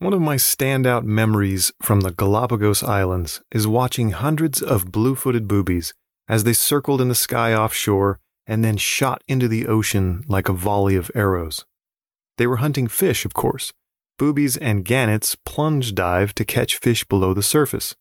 One 0.00 0.12
of 0.12 0.20
my 0.20 0.36
standout 0.36 1.02
memories 1.02 1.72
from 1.82 2.02
the 2.02 2.12
Galapagos 2.12 2.84
Islands 2.84 3.42
is 3.50 3.66
watching 3.66 4.12
hundreds 4.12 4.62
of 4.62 4.92
blue 4.92 5.16
footed 5.16 5.48
boobies 5.48 5.92
as 6.28 6.44
they 6.44 6.52
circled 6.52 7.00
in 7.00 7.08
the 7.08 7.16
sky 7.16 7.52
offshore 7.52 8.20
and 8.46 8.64
then 8.64 8.76
shot 8.76 9.24
into 9.26 9.48
the 9.48 9.66
ocean 9.66 10.22
like 10.28 10.48
a 10.48 10.52
volley 10.52 10.94
of 10.94 11.10
arrows. 11.16 11.64
They 12.36 12.46
were 12.46 12.58
hunting 12.58 12.86
fish, 12.86 13.24
of 13.24 13.34
course. 13.34 13.72
Boobies 14.20 14.56
and 14.56 14.84
gannets 14.84 15.34
plunge 15.44 15.96
dive 15.96 16.32
to 16.36 16.44
catch 16.44 16.76
fish 16.76 17.02
below 17.02 17.34
the 17.34 17.42
surface. 17.42 17.96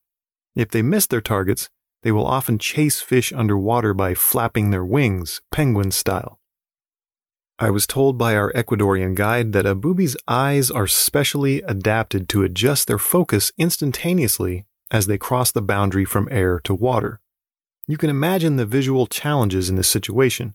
If 0.55 0.70
they 0.70 0.84
miss 0.84 1.07
their 1.07 1.20
targets, 1.20 1.68
they 2.04 2.11
will 2.11 2.27
often 2.27 2.59
chase 2.59 3.02
fish 3.02 3.34
underwater 3.34 3.95
by 3.95 4.14
flapping 4.14 4.70
their 4.70 4.86
wings, 4.86 5.41
penguin 5.52 5.89
style. 5.89 6.39
I 7.60 7.71
was 7.71 7.88
told 7.88 8.20
by 8.20 8.36
our 8.36 8.54
Ecuadorian 8.54 9.16
guide 9.16 9.52
that 9.54 9.66
a 9.66 9.74
booby's 9.74 10.16
eyes 10.28 10.70
are 10.70 10.86
specially 10.86 11.64
adapted 11.64 12.30
to 12.30 12.44
adjust 12.44 12.88
their 12.88 13.00
focus 13.00 13.52
instantaneously 13.57 14.65
as 14.92 15.07
they 15.07 15.18
cross 15.18 15.52
the 15.52 15.62
boundary 15.64 16.06
from 16.06 16.28
air 16.29 16.60
to 16.65 16.75
water. 16.75 17.20
You 17.88 17.98
can 17.98 18.12
imagine 18.12 18.57
the 18.57 18.65
visual 18.68 19.07
challenges 19.07 19.71
in 19.71 19.75
this 19.75 19.88
situation. 19.88 20.54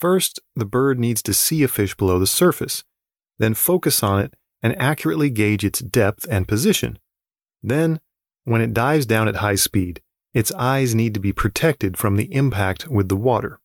First, 0.00 0.40
the 0.56 0.64
bird 0.64 0.98
needs 0.98 1.22
to 1.22 1.32
see 1.32 1.62
a 1.62 1.68
fish 1.68 1.96
below 1.96 2.18
the 2.18 2.26
surface, 2.26 2.82
then 3.38 3.54
focus 3.54 4.02
on 4.02 4.20
it 4.20 4.34
and 4.62 4.76
accurately 4.82 5.30
gauge 5.30 5.64
its 5.64 5.78
depth 5.78 6.26
and 6.28 6.48
position. 6.48 6.98
Then, 7.62 8.00
when 8.42 8.60
it 8.60 8.74
dives 8.74 9.06
down 9.06 9.28
at 9.28 9.36
high 9.36 9.54
speed, 9.54 10.00
its 10.34 10.50
eyes 10.52 10.92
need 10.92 11.14
to 11.14 11.20
be 11.20 11.32
protected 11.32 11.96
from 11.96 12.16
the 12.16 12.34
impact 12.34 12.88
with 12.88 13.08
the 13.08 13.16
water. 13.16 13.59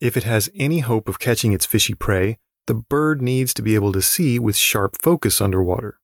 If 0.00 0.16
it 0.16 0.22
has 0.22 0.48
any 0.54 0.78
hope 0.78 1.08
of 1.08 1.18
catching 1.18 1.52
its 1.52 1.66
fishy 1.66 1.94
prey, 1.94 2.38
the 2.68 2.74
bird 2.74 3.20
needs 3.20 3.52
to 3.54 3.62
be 3.62 3.74
able 3.74 3.92
to 3.92 4.00
see 4.00 4.38
with 4.38 4.56
sharp 4.56 4.96
focus 5.02 5.40
underwater. 5.40 5.98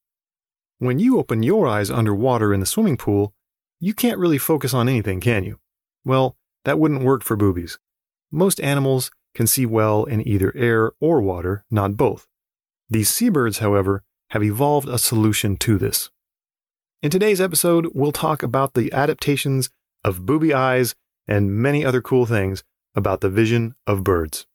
When 0.79 0.99
you 0.99 1.19
open 1.19 1.45
your 1.45 1.69
eyes 1.69 1.91
underwater 1.91 2.53
in 2.53 2.59
the 2.59 2.67
swimming 2.67 2.97
pool, 2.97 3.35
you 3.79 3.95
can't 3.95 4.19
really 4.19 4.39
focus 4.39 4.75
on 4.75 4.89
anything, 4.89 5.21
can 5.21 5.45
you? 5.45 5.61
Well, 6.05 6.37
that 6.65 6.81
wouldn't 6.81 7.05
work 7.05 7.23
for 7.23 7.37
boobies. 7.37 7.79
Most 8.33 8.61
animals 8.61 9.13
can 9.33 9.47
see 9.47 9.65
well 9.65 10.05
in 10.05 10.27
either 10.27 10.53
air 10.57 10.93
or 11.01 11.21
water, 11.21 11.65
not 11.71 11.97
both. 11.97 12.27
These 12.91 13.11
seabirds, 13.11 13.59
however, 13.59 14.03
have 14.31 14.43
evolved 14.43 14.89
a 14.89 14.99
solution 14.99 15.57
to 15.59 15.79
this. 15.79 16.11
In 17.01 17.11
today's 17.11 17.41
episode, 17.41 17.89
we'll 17.95 18.13
talk 18.13 18.43
about 18.43 18.75
the 18.75 18.93
adaptations 18.93 19.71
of 20.03 20.27
booby 20.27 20.53
eyes 20.53 20.97
and 21.29 21.53
many 21.53 21.85
other 21.85 22.03
cool 22.03 22.27
things 22.27 22.65
about 22.95 23.21
the 23.21 23.31
vision 23.31 23.75
of 23.87 24.05
birds. 24.05 24.47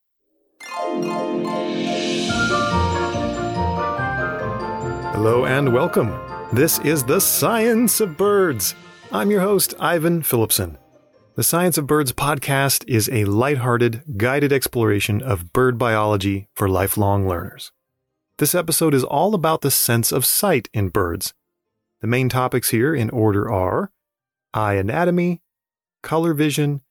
Hello 5.13 5.45
and 5.45 5.73
welcome. 5.73 6.17
This 6.53 6.79
is 6.79 7.03
The 7.03 7.19
Science 7.19 7.99
of 7.99 8.15
Birds. 8.15 8.73
I'm 9.11 9.29
your 9.29 9.41
host, 9.41 9.73
Ivan 9.79 10.21
Phillipsen. 10.21 10.77
The 11.35 11.43
Science 11.43 11.77
of 11.77 11.87
Birds 11.87 12.11
podcast 12.11 12.83
is 12.87 13.09
a 13.09 13.25
lighthearted, 13.25 14.03
guided 14.17 14.53
exploration 14.53 15.21
of 15.21 15.53
bird 15.53 15.77
biology 15.77 16.47
for 16.53 16.67
lifelong 16.67 17.27
learners. 17.27 17.71
This 18.37 18.55
episode 18.55 18.93
is 18.93 19.03
all 19.03 19.35
about 19.35 19.61
the 19.61 19.71
sense 19.71 20.11
of 20.11 20.25
sight 20.25 20.69
in 20.73 20.89
birds. 20.89 21.33
The 22.01 22.07
main 22.07 22.29
topics 22.29 22.69
here 22.69 22.95
in 22.95 23.09
order 23.09 23.51
are 23.51 23.91
eye 24.53 24.75
anatomy, 24.75 25.41
color 26.01 26.33
vision, 26.33 26.81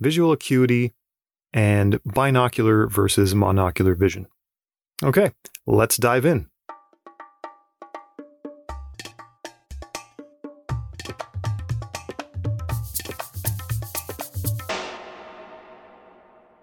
visual 0.00 0.32
acuity, 0.32 0.92
and 1.52 2.00
binocular 2.04 2.86
versus 2.86 3.34
monocular 3.34 3.96
vision. 3.96 4.26
Okay, 5.02 5.32
let's 5.66 5.96
dive 5.96 6.24
in. 6.24 6.48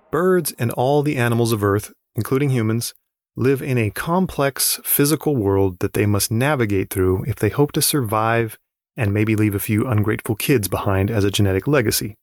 Birds 0.09 0.53
and 0.57 0.71
all 0.71 1.03
the 1.03 1.17
animals 1.17 1.51
of 1.51 1.63
Earth, 1.63 1.91
including 2.15 2.49
humans, 2.49 2.93
live 3.35 3.61
in 3.61 3.77
a 3.77 3.91
complex 3.91 4.79
physical 4.83 5.35
world 5.35 5.79
that 5.79 5.93
they 5.93 6.05
must 6.05 6.31
navigate 6.31 6.89
through 6.89 7.23
if 7.27 7.35
they 7.35 7.49
hope 7.49 7.71
to 7.73 7.81
survive 7.81 8.57
and 8.95 9.13
maybe 9.13 9.35
leave 9.35 9.53
a 9.53 9.59
few 9.59 9.85
ungrateful 9.85 10.35
kids 10.35 10.67
behind 10.67 11.11
as 11.11 11.23
a 11.23 11.29
genetic 11.29 11.67
legacy. 11.67 12.15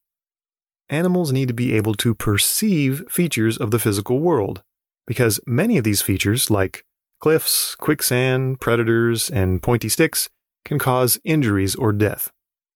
Animals 0.91 1.33
need 1.33 1.49
to 1.49 1.55
be 1.55 1.75
able 1.75 1.95
to 1.95 2.15
perceive 2.15 3.05
features 3.09 3.57
of 3.57 3.71
the 3.71 3.79
physical 3.79 4.19
world, 4.21 4.63
because 5.07 5.41
many 5.47 5.79
of 5.79 5.85
these 5.85 6.03
features, 6.03 6.51
like 6.51 6.85
cliffs, 7.21 7.75
quicksand, 7.77 8.61
predators, 8.61 9.31
and 9.31 9.63
pointy 9.63 9.89
sticks, 9.89 10.29
can 10.65 10.79
cause 10.79 11.19
injuries 11.25 11.75
or 11.75 11.93
death. 11.93 12.31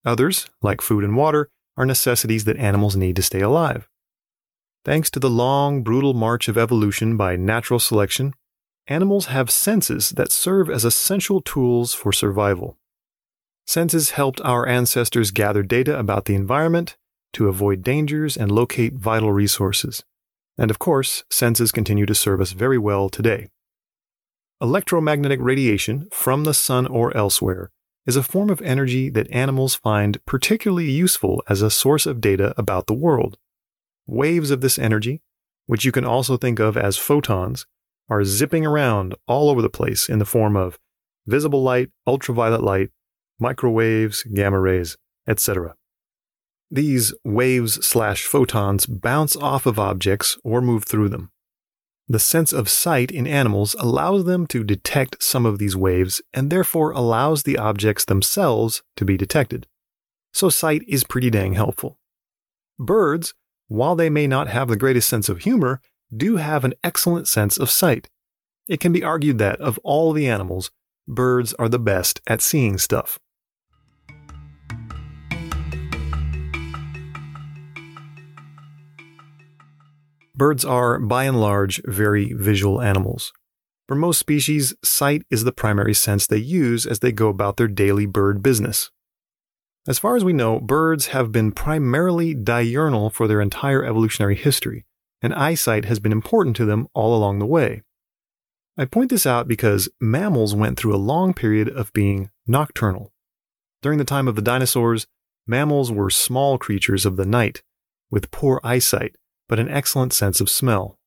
Others, 0.04 0.48
like 0.62 0.80
food 0.80 1.04
and 1.04 1.16
water, 1.16 1.50
are 1.76 1.84
necessities 1.84 2.44
that 2.44 2.56
animals 2.56 2.96
need 2.96 3.14
to 3.16 3.22
stay 3.22 3.40
alive. 3.40 3.88
Thanks 4.84 5.10
to 5.10 5.20
the 5.20 5.30
long, 5.30 5.82
brutal 5.82 6.14
march 6.14 6.48
of 6.48 6.56
evolution 6.56 7.16
by 7.16 7.36
natural 7.36 7.78
selection, 7.78 8.32
animals 8.86 9.26
have 9.26 9.50
senses 9.50 10.10
that 10.10 10.32
serve 10.32 10.70
as 10.70 10.84
essential 10.84 11.42
tools 11.42 11.92
for 11.92 12.12
survival. 12.12 12.78
Senses 13.66 14.12
helped 14.12 14.40
our 14.40 14.66
ancestors 14.66 15.30
gather 15.30 15.62
data 15.62 15.98
about 15.98 16.24
the 16.24 16.34
environment, 16.34 16.96
to 17.32 17.48
avoid 17.48 17.82
dangers 17.82 18.36
and 18.36 18.50
locate 18.50 18.94
vital 18.94 19.32
resources. 19.32 20.04
And 20.56 20.70
of 20.70 20.78
course, 20.78 21.24
senses 21.30 21.72
continue 21.72 22.06
to 22.06 22.14
serve 22.14 22.40
us 22.40 22.52
very 22.52 22.78
well 22.78 23.08
today. 23.08 23.48
Electromagnetic 24.60 25.38
radiation 25.40 26.08
from 26.10 26.44
the 26.44 26.54
sun 26.54 26.86
or 26.86 27.16
elsewhere 27.16 27.70
is 28.06 28.16
a 28.16 28.22
form 28.22 28.50
of 28.50 28.62
energy 28.62 29.08
that 29.10 29.30
animals 29.30 29.74
find 29.74 30.24
particularly 30.24 30.90
useful 30.90 31.42
as 31.48 31.62
a 31.62 31.70
source 31.70 32.06
of 32.06 32.20
data 32.20 32.54
about 32.56 32.86
the 32.86 32.94
world. 32.94 33.38
Waves 34.06 34.50
of 34.50 34.60
this 34.60 34.78
energy, 34.78 35.22
which 35.66 35.84
you 35.84 35.92
can 35.92 36.04
also 36.04 36.36
think 36.36 36.58
of 36.58 36.76
as 36.76 36.96
photons, 36.96 37.66
are 38.08 38.24
zipping 38.24 38.64
around 38.66 39.14
all 39.26 39.50
over 39.50 39.62
the 39.62 39.68
place 39.68 40.08
in 40.08 40.18
the 40.18 40.24
form 40.24 40.56
of 40.56 40.78
visible 41.26 41.62
light, 41.62 41.90
ultraviolet 42.06 42.62
light, 42.62 42.90
microwaves, 43.38 44.22
gamma 44.22 44.58
rays, 44.58 44.96
etc. 45.28 45.74
These 46.70 47.14
waves 47.24 47.84
slash 47.86 48.24
photons 48.24 48.86
bounce 48.86 49.36
off 49.36 49.66
of 49.66 49.78
objects 49.78 50.38
or 50.44 50.60
move 50.60 50.84
through 50.84 51.08
them. 51.08 51.30
The 52.08 52.18
sense 52.18 52.52
of 52.52 52.68
sight 52.68 53.10
in 53.10 53.26
animals 53.26 53.74
allows 53.78 54.24
them 54.24 54.46
to 54.48 54.64
detect 54.64 55.22
some 55.22 55.44
of 55.44 55.58
these 55.58 55.76
waves 55.76 56.22
and 56.32 56.50
therefore 56.50 56.90
allows 56.92 57.42
the 57.42 57.58
objects 57.58 58.04
themselves 58.04 58.82
to 58.96 59.04
be 59.04 59.16
detected. 59.16 59.66
So 60.32 60.48
sight 60.48 60.82
is 60.88 61.04
pretty 61.04 61.30
dang 61.30 61.54
helpful. 61.54 61.98
Birds 62.78 63.34
while 63.68 63.94
they 63.94 64.08
may 64.10 64.26
not 64.26 64.48
have 64.48 64.68
the 64.68 64.76
greatest 64.76 65.08
sense 65.08 65.28
of 65.28 65.40
humor, 65.40 65.80
do 66.14 66.36
have 66.36 66.64
an 66.64 66.74
excellent 66.82 67.28
sense 67.28 67.58
of 67.58 67.70
sight. 67.70 68.08
It 68.66 68.80
can 68.80 68.92
be 68.92 69.04
argued 69.04 69.38
that, 69.38 69.60
of 69.60 69.78
all 69.84 70.12
the 70.12 70.26
animals, 70.26 70.70
birds 71.06 71.52
are 71.54 71.68
the 71.68 71.78
best 71.78 72.20
at 72.26 72.40
seeing 72.40 72.78
stuff. 72.78 73.18
Birds 80.38 80.64
are, 80.64 81.00
by 81.00 81.24
and 81.24 81.40
large, 81.40 81.82
very 81.84 82.32
visual 82.32 82.80
animals. 82.80 83.32
For 83.88 83.96
most 83.96 84.20
species, 84.20 84.72
sight 84.84 85.24
is 85.32 85.42
the 85.42 85.50
primary 85.50 85.94
sense 85.94 86.28
they 86.28 86.36
use 86.36 86.86
as 86.86 87.00
they 87.00 87.10
go 87.10 87.28
about 87.28 87.56
their 87.56 87.66
daily 87.66 88.06
bird 88.06 88.40
business. 88.40 88.92
As 89.88 89.98
far 89.98 90.14
as 90.14 90.22
we 90.22 90.32
know, 90.32 90.60
birds 90.60 91.08
have 91.08 91.32
been 91.32 91.50
primarily 91.50 92.34
diurnal 92.34 93.10
for 93.10 93.26
their 93.26 93.40
entire 93.40 93.84
evolutionary 93.84 94.36
history, 94.36 94.86
and 95.20 95.34
eyesight 95.34 95.86
has 95.86 95.98
been 95.98 96.12
important 96.12 96.54
to 96.54 96.64
them 96.64 96.86
all 96.94 97.16
along 97.16 97.40
the 97.40 97.46
way. 97.46 97.82
I 98.76 98.84
point 98.84 99.10
this 99.10 99.26
out 99.26 99.48
because 99.48 99.88
mammals 100.00 100.54
went 100.54 100.78
through 100.78 100.94
a 100.94 101.02
long 101.12 101.34
period 101.34 101.68
of 101.68 101.92
being 101.92 102.30
nocturnal. 102.46 103.12
During 103.82 103.98
the 103.98 104.04
time 104.04 104.28
of 104.28 104.36
the 104.36 104.42
dinosaurs, 104.42 105.08
mammals 105.48 105.90
were 105.90 106.10
small 106.10 106.58
creatures 106.58 107.04
of 107.04 107.16
the 107.16 107.26
night, 107.26 107.64
with 108.08 108.30
poor 108.30 108.60
eyesight, 108.62 109.16
but 109.48 109.58
an 109.58 109.68
excellent 109.68 110.12
sense 110.12 110.40
of 110.40 110.50
smell. 110.50 110.98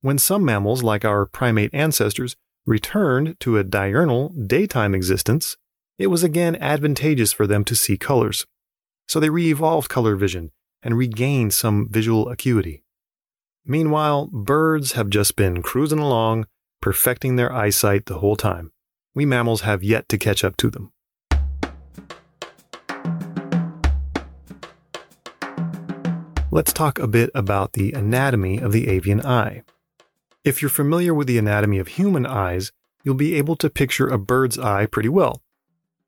When 0.00 0.18
some 0.18 0.44
mammals, 0.44 0.82
like 0.82 1.04
our 1.04 1.26
primate 1.26 1.74
ancestors, 1.74 2.36
returned 2.66 3.38
to 3.40 3.58
a 3.58 3.64
diurnal, 3.64 4.28
daytime 4.30 4.94
existence, 4.94 5.56
it 5.98 6.08
was 6.08 6.22
again 6.22 6.56
advantageous 6.56 7.32
for 7.32 7.46
them 7.46 7.64
to 7.64 7.74
see 7.74 7.96
colors. 7.96 8.46
So 9.08 9.18
they 9.18 9.30
re 9.30 9.50
evolved 9.50 9.88
color 9.88 10.16
vision 10.16 10.52
and 10.82 10.96
regained 10.96 11.54
some 11.54 11.88
visual 11.90 12.28
acuity. 12.28 12.84
Meanwhile, 13.64 14.28
birds 14.32 14.92
have 14.92 15.10
just 15.10 15.36
been 15.36 15.62
cruising 15.62 15.98
along, 15.98 16.46
perfecting 16.80 17.36
their 17.36 17.52
eyesight 17.52 18.06
the 18.06 18.18
whole 18.18 18.36
time. 18.36 18.70
We 19.14 19.26
mammals 19.26 19.62
have 19.62 19.82
yet 19.82 20.08
to 20.10 20.18
catch 20.18 20.44
up 20.44 20.56
to 20.58 20.70
them. 20.70 20.92
Let's 26.50 26.72
talk 26.72 26.98
a 26.98 27.06
bit 27.06 27.30
about 27.34 27.74
the 27.74 27.92
anatomy 27.92 28.56
of 28.56 28.72
the 28.72 28.88
avian 28.88 29.20
eye. 29.24 29.64
If 30.44 30.62
you're 30.62 30.70
familiar 30.70 31.12
with 31.12 31.26
the 31.26 31.36
anatomy 31.36 31.78
of 31.78 31.88
human 31.88 32.24
eyes, 32.24 32.72
you'll 33.04 33.16
be 33.16 33.34
able 33.34 33.54
to 33.56 33.68
picture 33.68 34.08
a 34.08 34.16
bird's 34.16 34.58
eye 34.58 34.86
pretty 34.86 35.10
well. 35.10 35.42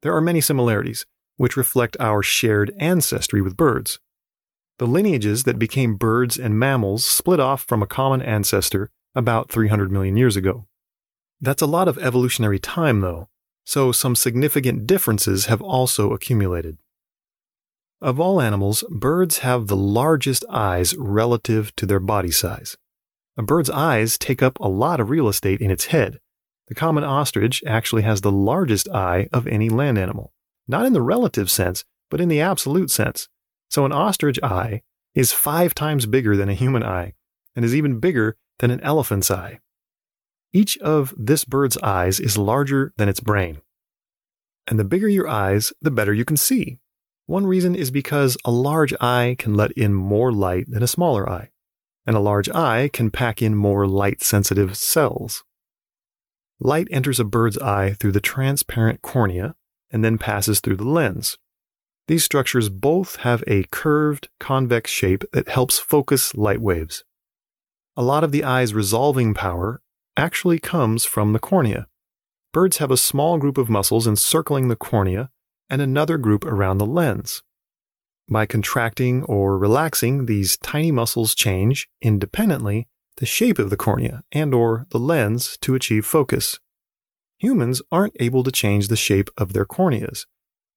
There 0.00 0.16
are 0.16 0.22
many 0.22 0.40
similarities, 0.40 1.04
which 1.36 1.58
reflect 1.58 1.94
our 2.00 2.22
shared 2.22 2.72
ancestry 2.78 3.42
with 3.42 3.54
birds. 3.54 4.00
The 4.78 4.86
lineages 4.86 5.44
that 5.44 5.58
became 5.58 5.96
birds 5.96 6.38
and 6.38 6.58
mammals 6.58 7.04
split 7.04 7.38
off 7.38 7.64
from 7.64 7.82
a 7.82 7.86
common 7.86 8.22
ancestor 8.22 8.88
about 9.14 9.50
300 9.50 9.92
million 9.92 10.16
years 10.16 10.36
ago. 10.36 10.66
That's 11.38 11.60
a 11.60 11.66
lot 11.66 11.86
of 11.86 11.98
evolutionary 11.98 12.58
time, 12.58 13.00
though, 13.00 13.28
so 13.66 13.92
some 13.92 14.16
significant 14.16 14.86
differences 14.86 15.46
have 15.46 15.60
also 15.60 16.14
accumulated. 16.14 16.78
Of 18.02 18.18
all 18.18 18.40
animals, 18.40 18.82
birds 18.88 19.38
have 19.38 19.66
the 19.66 19.76
largest 19.76 20.42
eyes 20.48 20.96
relative 20.96 21.76
to 21.76 21.84
their 21.84 22.00
body 22.00 22.30
size. 22.30 22.78
A 23.36 23.42
bird's 23.42 23.68
eyes 23.68 24.16
take 24.16 24.42
up 24.42 24.58
a 24.58 24.68
lot 24.68 25.00
of 25.00 25.10
real 25.10 25.28
estate 25.28 25.60
in 25.60 25.70
its 25.70 25.86
head. 25.86 26.18
The 26.68 26.74
common 26.74 27.04
ostrich 27.04 27.62
actually 27.66 28.02
has 28.02 28.22
the 28.22 28.32
largest 28.32 28.88
eye 28.88 29.28
of 29.34 29.46
any 29.46 29.68
land 29.68 29.98
animal, 29.98 30.32
not 30.66 30.86
in 30.86 30.94
the 30.94 31.02
relative 31.02 31.50
sense, 31.50 31.84
but 32.10 32.22
in 32.22 32.28
the 32.28 32.40
absolute 32.40 32.90
sense. 32.90 33.28
So 33.68 33.84
an 33.84 33.92
ostrich 33.92 34.38
eye 34.42 34.80
is 35.14 35.32
five 35.32 35.74
times 35.74 36.06
bigger 36.06 36.36
than 36.36 36.48
a 36.48 36.54
human 36.54 36.82
eye 36.82 37.12
and 37.54 37.64
is 37.64 37.74
even 37.74 38.00
bigger 38.00 38.36
than 38.60 38.70
an 38.70 38.80
elephant's 38.80 39.30
eye. 39.30 39.60
Each 40.54 40.78
of 40.78 41.14
this 41.18 41.44
bird's 41.44 41.76
eyes 41.78 42.18
is 42.18 42.38
larger 42.38 42.94
than 42.96 43.10
its 43.10 43.20
brain. 43.20 43.60
And 44.66 44.78
the 44.78 44.84
bigger 44.84 45.08
your 45.08 45.28
eyes, 45.28 45.72
the 45.82 45.90
better 45.90 46.14
you 46.14 46.24
can 46.24 46.36
see. 46.36 46.79
One 47.30 47.46
reason 47.46 47.76
is 47.76 47.92
because 47.92 48.36
a 48.44 48.50
large 48.50 48.92
eye 49.00 49.36
can 49.38 49.54
let 49.54 49.70
in 49.78 49.94
more 49.94 50.32
light 50.32 50.68
than 50.68 50.82
a 50.82 50.88
smaller 50.88 51.30
eye, 51.30 51.50
and 52.04 52.16
a 52.16 52.18
large 52.18 52.48
eye 52.48 52.90
can 52.92 53.12
pack 53.12 53.40
in 53.40 53.54
more 53.54 53.86
light 53.86 54.20
sensitive 54.20 54.76
cells. 54.76 55.44
Light 56.58 56.88
enters 56.90 57.20
a 57.20 57.24
bird's 57.24 57.56
eye 57.56 57.92
through 57.92 58.10
the 58.10 58.20
transparent 58.20 59.02
cornea 59.02 59.54
and 59.92 60.04
then 60.04 60.18
passes 60.18 60.58
through 60.58 60.78
the 60.78 60.88
lens. 60.88 61.38
These 62.08 62.24
structures 62.24 62.68
both 62.68 63.14
have 63.18 63.44
a 63.46 63.62
curved, 63.70 64.28
convex 64.40 64.90
shape 64.90 65.22
that 65.32 65.50
helps 65.50 65.78
focus 65.78 66.34
light 66.34 66.60
waves. 66.60 67.04
A 67.96 68.02
lot 68.02 68.24
of 68.24 68.32
the 68.32 68.42
eye's 68.42 68.74
resolving 68.74 69.34
power 69.34 69.80
actually 70.16 70.58
comes 70.58 71.04
from 71.04 71.32
the 71.32 71.38
cornea. 71.38 71.86
Birds 72.52 72.78
have 72.78 72.90
a 72.90 72.96
small 72.96 73.38
group 73.38 73.56
of 73.56 73.70
muscles 73.70 74.08
encircling 74.08 74.66
the 74.66 74.74
cornea 74.74 75.30
and 75.70 75.80
another 75.80 76.18
group 76.18 76.44
around 76.44 76.78
the 76.78 76.86
lens. 76.86 77.42
By 78.28 78.46
contracting 78.46 79.24
or 79.24 79.58
relaxing, 79.58 80.26
these 80.26 80.56
tiny 80.58 80.92
muscles 80.92 81.34
change 81.34 81.88
independently 82.00 82.88
the 83.16 83.26
shape 83.26 83.58
of 83.58 83.70
the 83.70 83.76
cornea 83.76 84.22
and 84.32 84.54
or 84.54 84.86
the 84.90 84.98
lens 84.98 85.58
to 85.60 85.74
achieve 85.74 86.06
focus. 86.06 86.58
Humans 87.38 87.82
aren't 87.92 88.16
able 88.18 88.42
to 88.42 88.50
change 88.50 88.88
the 88.88 88.96
shape 88.96 89.30
of 89.36 89.52
their 89.52 89.66
corneas. 89.66 90.26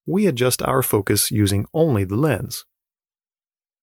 We 0.06 0.26
adjust 0.26 0.62
our 0.62 0.82
focus 0.82 1.30
using 1.30 1.66
only 1.72 2.04
the 2.04 2.16
lens. 2.16 2.66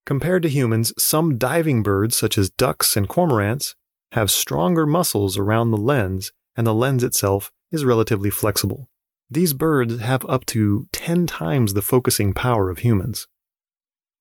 Compared 0.06 0.44
to 0.44 0.50
humans, 0.50 0.94
some 0.98 1.38
diving 1.38 1.82
birds 1.82 2.16
such 2.16 2.38
as 2.38 2.50
ducks 2.50 2.96
and 2.96 3.08
cormorants 3.08 3.76
have 4.12 4.30
stronger 4.30 4.86
muscles 4.86 5.38
around 5.38 5.72
the 5.72 5.78
lens 5.78 6.32
and 6.56 6.68
the 6.68 6.74
lens 6.74 7.04
itself 7.04 7.52
is 7.72 7.86
relatively 7.86 8.30
flexible. 8.30 8.90
These 9.34 9.54
birds 9.54 10.00
have 10.00 10.26
up 10.26 10.46
to 10.48 10.90
10 10.92 11.26
times 11.26 11.74
the 11.74 11.82
focusing 11.82 12.34
power 12.34 12.70
of 12.70 12.80
humans. 12.80 13.28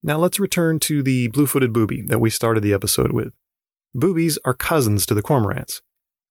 Now 0.04 0.18
let's 0.18 0.38
return 0.38 0.78
to 0.80 1.02
the 1.02 1.26
blue 1.26 1.48
footed 1.48 1.72
booby 1.72 2.02
that 2.06 2.20
we 2.20 2.30
started 2.30 2.62
the 2.62 2.72
episode 2.72 3.12
with. 3.12 3.32
Boobies 3.92 4.38
are 4.44 4.54
cousins 4.54 5.04
to 5.06 5.14
the 5.14 5.22
cormorants. 5.22 5.82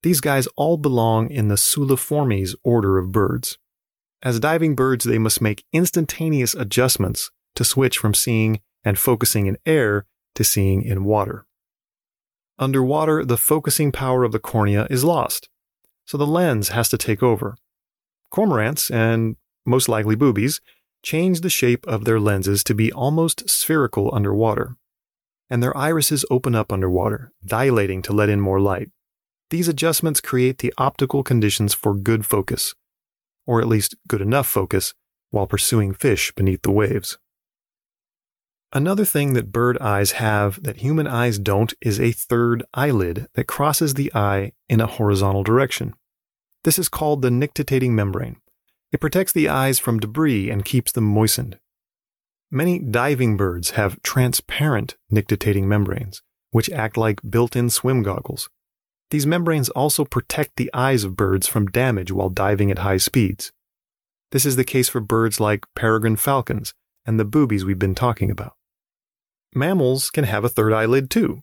These 0.01 0.21
guys 0.21 0.47
all 0.55 0.77
belong 0.77 1.29
in 1.29 1.49
the 1.49 1.55
Suliformes 1.55 2.55
order 2.63 2.97
of 2.97 3.11
birds. 3.11 3.57
As 4.23 4.39
diving 4.39 4.75
birds, 4.75 5.03
they 5.03 5.19
must 5.19 5.41
make 5.41 5.65
instantaneous 5.73 6.53
adjustments 6.53 7.31
to 7.55 7.65
switch 7.65 7.97
from 7.97 8.13
seeing 8.13 8.61
and 8.85 8.97
focusing 8.97 9.47
in 9.47 9.57
air 9.65 10.05
to 10.35 10.45
seeing 10.45 10.83
in 10.83 11.03
water. 11.03 11.45
Underwater, 12.57 13.25
the 13.25 13.37
focusing 13.37 13.91
power 13.91 14.23
of 14.23 14.31
the 14.31 14.39
cornea 14.39 14.87
is 14.89 15.03
lost, 15.03 15.49
so 16.05 16.17
the 16.17 16.25
lens 16.25 16.69
has 16.69 16.87
to 16.89 16.97
take 16.97 17.21
over. 17.21 17.57
Cormorants, 18.31 18.91
and 18.91 19.35
most 19.65 19.89
likely 19.89 20.15
boobies, 20.15 20.61
change 21.03 21.41
the 21.41 21.49
shape 21.49 21.85
of 21.87 22.05
their 22.05 22.19
lenses 22.19 22.63
to 22.65 22.75
be 22.75 22.91
almost 22.91 23.49
spherical 23.49 24.13
underwater. 24.13 24.75
And 25.49 25.63
their 25.63 25.75
irises 25.75 26.25
open 26.29 26.53
up 26.53 26.71
underwater, 26.71 27.31
dilating 27.43 28.01
to 28.03 28.13
let 28.13 28.29
in 28.29 28.39
more 28.41 28.59
light. 28.59 28.91
These 29.49 29.67
adjustments 29.67 30.21
create 30.21 30.59
the 30.59 30.73
optical 30.77 31.23
conditions 31.23 31.73
for 31.73 31.95
good 31.95 32.25
focus, 32.25 32.75
or 33.47 33.59
at 33.59 33.67
least 33.67 33.95
good 34.07 34.21
enough 34.21 34.47
focus, 34.47 34.93
while 35.31 35.47
pursuing 35.47 35.93
fish 35.93 36.31
beneath 36.35 36.61
the 36.61 36.71
waves. 36.71 37.17
Another 38.71 39.05
thing 39.05 39.33
that 39.33 39.51
bird 39.51 39.79
eyes 39.79 40.11
have 40.13 40.61
that 40.61 40.77
human 40.77 41.07
eyes 41.07 41.39
don't 41.39 41.73
is 41.81 41.99
a 41.99 42.11
third 42.11 42.63
eyelid 42.75 43.27
that 43.33 43.47
crosses 43.47 43.95
the 43.95 44.11
eye 44.13 44.51
in 44.67 44.79
a 44.79 44.85
horizontal 44.85 45.41
direction. 45.41 45.95
This 46.63 46.77
is 46.77 46.89
called 46.89 47.21
the 47.21 47.31
nictitating 47.31 47.95
membrane. 47.95 48.37
It 48.91 48.99
protects 48.99 49.31
the 49.31 49.47
eyes 49.47 49.79
from 49.79 49.99
debris 49.99 50.49
and 50.49 50.65
keeps 50.65 50.91
them 50.91 51.05
moistened. 51.05 51.57
Many 52.51 52.79
diving 52.79 53.37
birds 53.37 53.71
have 53.71 54.01
transparent 54.01 54.97
nictitating 55.09 55.67
membranes, 55.67 56.21
which 56.51 56.69
act 56.69 56.97
like 56.97 57.21
built 57.29 57.55
in 57.55 57.69
swim 57.69 58.03
goggles. 58.03 58.49
These 59.11 59.25
membranes 59.25 59.69
also 59.69 60.03
protect 60.03 60.55
the 60.55 60.69
eyes 60.73 61.03
of 61.03 61.15
birds 61.15 61.47
from 61.47 61.67
damage 61.67 62.11
while 62.11 62.29
diving 62.29 62.71
at 62.71 62.79
high 62.79 62.97
speeds. 62.97 63.51
This 64.31 64.45
is 64.45 64.55
the 64.55 64.63
case 64.63 64.89
for 64.89 64.99
birds 64.99 65.39
like 65.39 65.65
peregrine 65.75 66.15
falcons 66.15 66.73
and 67.05 67.19
the 67.19 67.25
boobies 67.25 67.63
we've 67.63 67.79
been 67.79 67.95
talking 67.95 68.29
about. 68.29 68.55
Mammals 69.55 70.09
can 70.09 70.25
have 70.25 70.43
a 70.43 70.49
third 70.49 70.73
eyelid 70.73 71.09
too. 71.09 71.41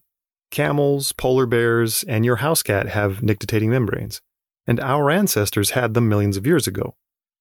Camels, 0.50 1.12
polar 1.12 1.46
bears, 1.46 2.04
and 2.04 2.24
your 2.24 2.36
house 2.36 2.62
cat 2.62 2.88
have 2.88 3.22
nictitating 3.22 3.70
membranes 3.70 4.20
and 4.66 4.80
our 4.80 5.10
ancestors 5.10 5.70
had 5.70 5.94
them 5.94 6.08
millions 6.08 6.36
of 6.36 6.46
years 6.46 6.66
ago. 6.66 6.96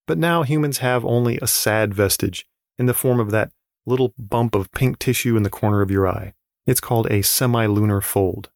But 0.08 0.18
now 0.18 0.44
humans 0.44 0.80
have 0.80 1.04
only 1.04 1.40
a 1.42 1.48
sad 1.48 1.94
vestige 1.94 2.46
in 2.78 2.86
the 2.86 2.94
form 2.94 3.20
of 3.20 3.32
that 3.32 3.52
little 3.86 4.14
bump 4.18 4.56
of 4.56 4.72
pink 4.72 5.00
tissue 5.00 5.38
in 5.38 5.44
the 5.44 5.50
corner 5.50 5.82
of 5.82 5.92
your 5.92 6.08
eye. 6.08 6.34
It's 6.66 6.82
called 6.82 7.08
a 7.08 7.22
semilunar 7.22 8.04
fold. 8.04 8.50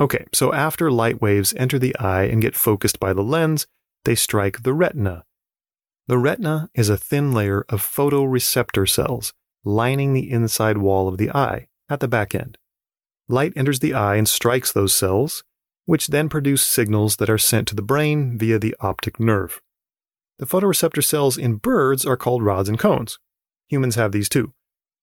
Okay, 0.00 0.26
so 0.32 0.52
after 0.52 0.90
light 0.90 1.20
waves 1.20 1.54
enter 1.56 1.78
the 1.78 1.96
eye 1.98 2.24
and 2.24 2.42
get 2.42 2.54
focused 2.54 3.00
by 3.00 3.12
the 3.12 3.22
lens, 3.22 3.66
they 4.04 4.14
strike 4.14 4.62
the 4.62 4.72
retina. 4.72 5.24
The 6.06 6.18
retina 6.18 6.70
is 6.74 6.88
a 6.88 6.96
thin 6.96 7.32
layer 7.32 7.64
of 7.68 7.82
photoreceptor 7.82 8.88
cells 8.88 9.32
lining 9.64 10.14
the 10.14 10.30
inside 10.30 10.78
wall 10.78 11.08
of 11.08 11.18
the 11.18 11.30
eye 11.30 11.66
at 11.88 12.00
the 12.00 12.08
back 12.08 12.34
end. 12.34 12.58
Light 13.28 13.52
enters 13.56 13.80
the 13.80 13.92
eye 13.92 14.16
and 14.16 14.28
strikes 14.28 14.72
those 14.72 14.94
cells, 14.94 15.44
which 15.88 16.08
then 16.08 16.28
produce 16.28 16.66
signals 16.66 17.16
that 17.16 17.30
are 17.30 17.38
sent 17.38 17.66
to 17.66 17.74
the 17.74 17.80
brain 17.80 18.36
via 18.36 18.58
the 18.58 18.76
optic 18.78 19.18
nerve. 19.18 19.62
The 20.38 20.44
photoreceptor 20.44 21.02
cells 21.02 21.38
in 21.38 21.54
birds 21.54 22.04
are 22.04 22.14
called 22.14 22.42
rods 22.42 22.68
and 22.68 22.78
cones. 22.78 23.18
Humans 23.70 23.94
have 23.94 24.12
these 24.12 24.28
too. 24.28 24.52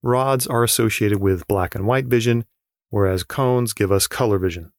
Rods 0.03 0.45
are 0.45 0.63
associated 0.63 1.19
with 1.19 1.47
black 1.47 1.73
and 1.73 1.87
white 1.87 2.05
vision, 2.05 2.45
whereas 2.91 3.23
cones 3.23 3.73
give 3.73 3.91
us 3.91 4.05
color 4.05 4.37
vision. 4.37 4.73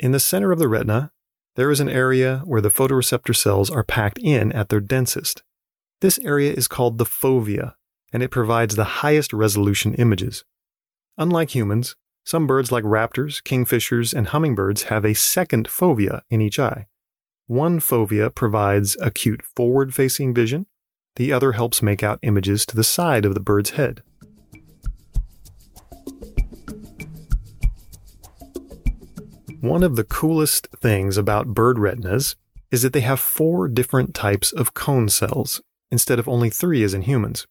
In 0.00 0.12
the 0.12 0.18
center 0.18 0.50
of 0.50 0.58
the 0.58 0.66
retina, 0.66 1.12
there 1.56 1.70
is 1.70 1.80
an 1.80 1.90
area 1.90 2.40
where 2.46 2.62
the 2.62 2.70
photoreceptor 2.70 3.36
cells 3.36 3.68
are 3.68 3.84
packed 3.84 4.18
in 4.18 4.50
at 4.52 4.70
their 4.70 4.80
densest. 4.80 5.42
This 6.00 6.18
area 6.24 6.54
is 6.54 6.68
called 6.68 6.96
the 6.96 7.04
fovea, 7.04 7.74
and 8.14 8.22
it 8.22 8.30
provides 8.30 8.76
the 8.76 9.02
highest 9.02 9.34
resolution 9.34 9.92
images. 9.92 10.42
Unlike 11.18 11.50
humans, 11.50 11.96
some 12.24 12.46
birds, 12.46 12.70
like 12.70 12.84
raptors, 12.84 13.42
kingfishers, 13.42 14.14
and 14.14 14.28
hummingbirds, 14.28 14.84
have 14.84 15.04
a 15.04 15.14
second 15.14 15.68
fovea 15.68 16.22
in 16.30 16.40
each 16.40 16.58
eye. 16.58 16.86
One 17.46 17.80
fovea 17.80 18.34
provides 18.34 18.96
acute 19.00 19.42
forward 19.42 19.94
facing 19.94 20.32
vision, 20.32 20.66
the 21.16 21.32
other 21.32 21.52
helps 21.52 21.82
make 21.82 22.02
out 22.02 22.18
images 22.22 22.64
to 22.66 22.76
the 22.76 22.84
side 22.84 23.24
of 23.24 23.34
the 23.34 23.40
bird's 23.40 23.70
head. 23.70 24.02
One 29.60 29.82
of 29.82 29.96
the 29.96 30.04
coolest 30.04 30.68
things 30.76 31.16
about 31.16 31.54
bird 31.54 31.78
retinas 31.78 32.36
is 32.70 32.82
that 32.82 32.92
they 32.92 33.02
have 33.02 33.20
four 33.20 33.68
different 33.68 34.14
types 34.14 34.50
of 34.50 34.74
cone 34.74 35.08
cells, 35.08 35.60
instead 35.90 36.18
of 36.18 36.26
only 36.26 36.50
three 36.50 36.82
as 36.82 36.94
in 36.94 37.02
humans. 37.02 37.46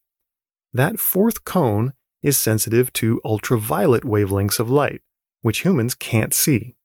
That 0.74 1.00
fourth 1.00 1.46
cone 1.46 1.94
is 2.22 2.38
sensitive 2.38 2.92
to 2.94 3.22
ultraviolet 3.26 4.04
wavelengths 4.04 4.60
of 4.60 4.70
light, 4.70 5.02
which 5.42 5.64
humans 5.64 5.96
can't 5.96 6.34
see. 6.34 6.76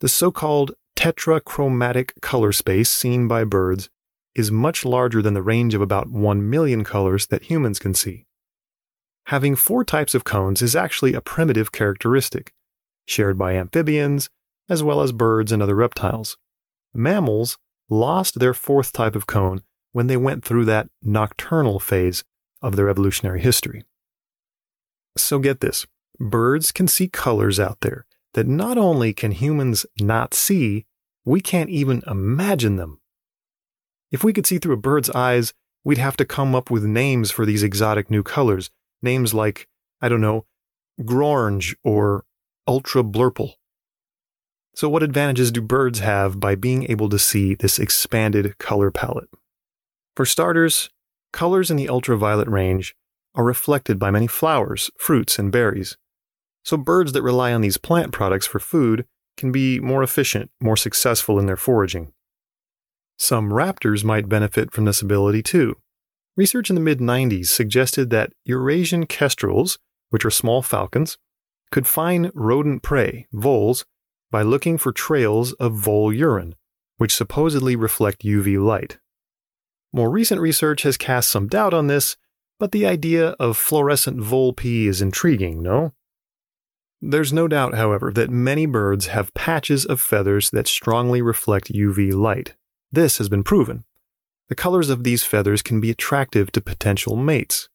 The 0.00 0.08
so 0.08 0.30
called 0.30 0.72
tetrachromatic 0.96 2.20
color 2.20 2.52
space 2.52 2.90
seen 2.90 3.28
by 3.28 3.44
birds 3.44 3.88
is 4.34 4.50
much 4.50 4.84
larger 4.84 5.22
than 5.22 5.34
the 5.34 5.42
range 5.42 5.74
of 5.74 5.80
about 5.80 6.10
1 6.10 6.48
million 6.48 6.84
colors 6.84 7.26
that 7.26 7.44
humans 7.44 7.78
can 7.78 7.94
see. 7.94 8.26
Having 9.26 9.56
four 9.56 9.84
types 9.84 10.14
of 10.14 10.24
cones 10.24 10.62
is 10.62 10.74
actually 10.74 11.14
a 11.14 11.20
primitive 11.20 11.70
characteristic, 11.70 12.52
shared 13.06 13.38
by 13.38 13.54
amphibians 13.54 14.28
as 14.68 14.82
well 14.82 15.00
as 15.00 15.12
birds 15.12 15.52
and 15.52 15.62
other 15.62 15.74
reptiles. 15.74 16.36
mammals 16.94 17.58
lost 17.88 18.38
their 18.38 18.54
fourth 18.54 18.92
type 18.92 19.14
of 19.14 19.26
cone 19.26 19.62
when 19.92 20.06
they 20.06 20.16
went 20.16 20.44
through 20.44 20.64
that 20.64 20.88
nocturnal 21.02 21.78
phase 21.78 22.24
of 22.62 22.76
their 22.76 22.88
evolutionary 22.88 23.40
history. 23.40 23.84
So 25.16 25.38
get 25.38 25.60
this 25.60 25.86
birds 26.18 26.72
can 26.72 26.86
see 26.86 27.08
colors 27.08 27.58
out 27.58 27.80
there 27.80 28.06
that 28.34 28.46
not 28.46 28.78
only 28.78 29.12
can 29.12 29.32
humans 29.32 29.84
not 30.00 30.34
see, 30.34 30.86
we 31.24 31.40
can't 31.40 31.70
even 31.70 32.02
imagine 32.06 32.76
them. 32.76 33.00
If 34.10 34.24
we 34.24 34.32
could 34.32 34.46
see 34.46 34.58
through 34.58 34.74
a 34.74 34.78
bird's 34.78 35.10
eyes, 35.10 35.52
we'd 35.84 35.98
have 35.98 36.16
to 36.18 36.24
come 36.24 36.54
up 36.54 36.70
with 36.70 36.84
names 36.84 37.30
for 37.30 37.44
these 37.44 37.62
exotic 37.62 38.10
new 38.10 38.22
colors. 38.22 38.70
Names 39.02 39.34
like, 39.34 39.68
I 40.00 40.08
don't 40.08 40.20
know, 40.20 40.46
Grorange 41.00 41.74
or 41.82 42.24
Ultra 42.66 43.02
Blurple. 43.02 43.54
So, 44.74 44.88
what 44.88 45.02
advantages 45.02 45.50
do 45.50 45.60
birds 45.60 45.98
have 45.98 46.40
by 46.40 46.54
being 46.54 46.90
able 46.90 47.08
to 47.10 47.18
see 47.18 47.54
this 47.54 47.78
expanded 47.78 48.56
color 48.58 48.90
palette? 48.90 49.28
For 50.16 50.24
starters, 50.24 50.88
colors 51.32 51.70
in 51.70 51.76
the 51.76 51.88
ultraviolet 51.88 52.48
range 52.48 52.94
are 53.34 53.44
reflected 53.44 53.98
by 53.98 54.10
many 54.10 54.26
flowers, 54.26 54.90
fruits, 54.98 55.38
and 55.38 55.50
berries. 55.50 55.96
So, 56.64 56.76
birds 56.76 57.12
that 57.12 57.22
rely 57.22 57.52
on 57.52 57.60
these 57.60 57.76
plant 57.76 58.12
products 58.12 58.46
for 58.46 58.58
food 58.58 59.06
can 59.36 59.52
be 59.52 59.80
more 59.80 60.02
efficient, 60.02 60.50
more 60.60 60.76
successful 60.76 61.38
in 61.38 61.46
their 61.46 61.56
foraging. 61.56 62.12
Some 63.18 63.50
raptors 63.50 64.04
might 64.04 64.28
benefit 64.28 64.72
from 64.72 64.84
this 64.84 65.02
ability 65.02 65.42
too. 65.42 65.76
Research 66.36 66.70
in 66.70 66.74
the 66.74 66.80
mid 66.82 66.98
90s 66.98 67.46
suggested 67.46 68.10
that 68.10 68.32
Eurasian 68.44 69.06
kestrels, 69.06 69.78
which 70.10 70.24
are 70.24 70.30
small 70.30 70.62
falcons, 70.62 71.18
could 71.70 71.86
find 71.86 72.30
rodent 72.34 72.82
prey, 72.82 73.26
voles, 73.32 73.84
by 74.30 74.42
looking 74.42 74.78
for 74.78 74.92
trails 74.92 75.52
of 75.54 75.74
vole 75.74 76.12
urine, 76.12 76.54
which 76.96 77.14
supposedly 77.14 77.76
reflect 77.76 78.24
UV 78.24 78.62
light. 78.62 78.98
More 79.92 80.10
recent 80.10 80.40
research 80.40 80.82
has 80.82 80.96
cast 80.96 81.30
some 81.30 81.48
doubt 81.48 81.74
on 81.74 81.86
this, 81.86 82.16
but 82.62 82.70
the 82.70 82.86
idea 82.86 83.30
of 83.40 83.56
fluorescent 83.56 84.20
vole 84.20 84.52
pee 84.52 84.86
is 84.86 85.02
intriguing, 85.02 85.64
no? 85.64 85.92
There's 87.00 87.32
no 87.32 87.48
doubt, 87.48 87.74
however, 87.74 88.12
that 88.12 88.30
many 88.30 88.66
birds 88.66 89.08
have 89.08 89.34
patches 89.34 89.84
of 89.84 90.00
feathers 90.00 90.48
that 90.50 90.68
strongly 90.68 91.20
reflect 91.20 91.72
UV 91.72 92.14
light. 92.14 92.54
This 92.92 93.18
has 93.18 93.28
been 93.28 93.42
proven. 93.42 93.82
The 94.48 94.54
colors 94.54 94.90
of 94.90 95.02
these 95.02 95.24
feathers 95.24 95.60
can 95.60 95.80
be 95.80 95.90
attractive 95.90 96.52
to 96.52 96.60
potential 96.60 97.16
mates. 97.16 97.68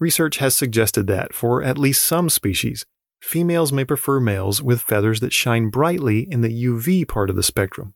Research 0.00 0.38
has 0.38 0.56
suggested 0.56 1.06
that, 1.06 1.32
for 1.32 1.62
at 1.62 1.78
least 1.78 2.04
some 2.04 2.28
species, 2.28 2.84
females 3.22 3.72
may 3.72 3.84
prefer 3.84 4.18
males 4.18 4.60
with 4.60 4.80
feathers 4.80 5.20
that 5.20 5.32
shine 5.32 5.70
brightly 5.70 6.26
in 6.28 6.40
the 6.40 6.64
UV 6.64 7.06
part 7.06 7.30
of 7.30 7.36
the 7.36 7.44
spectrum. 7.44 7.94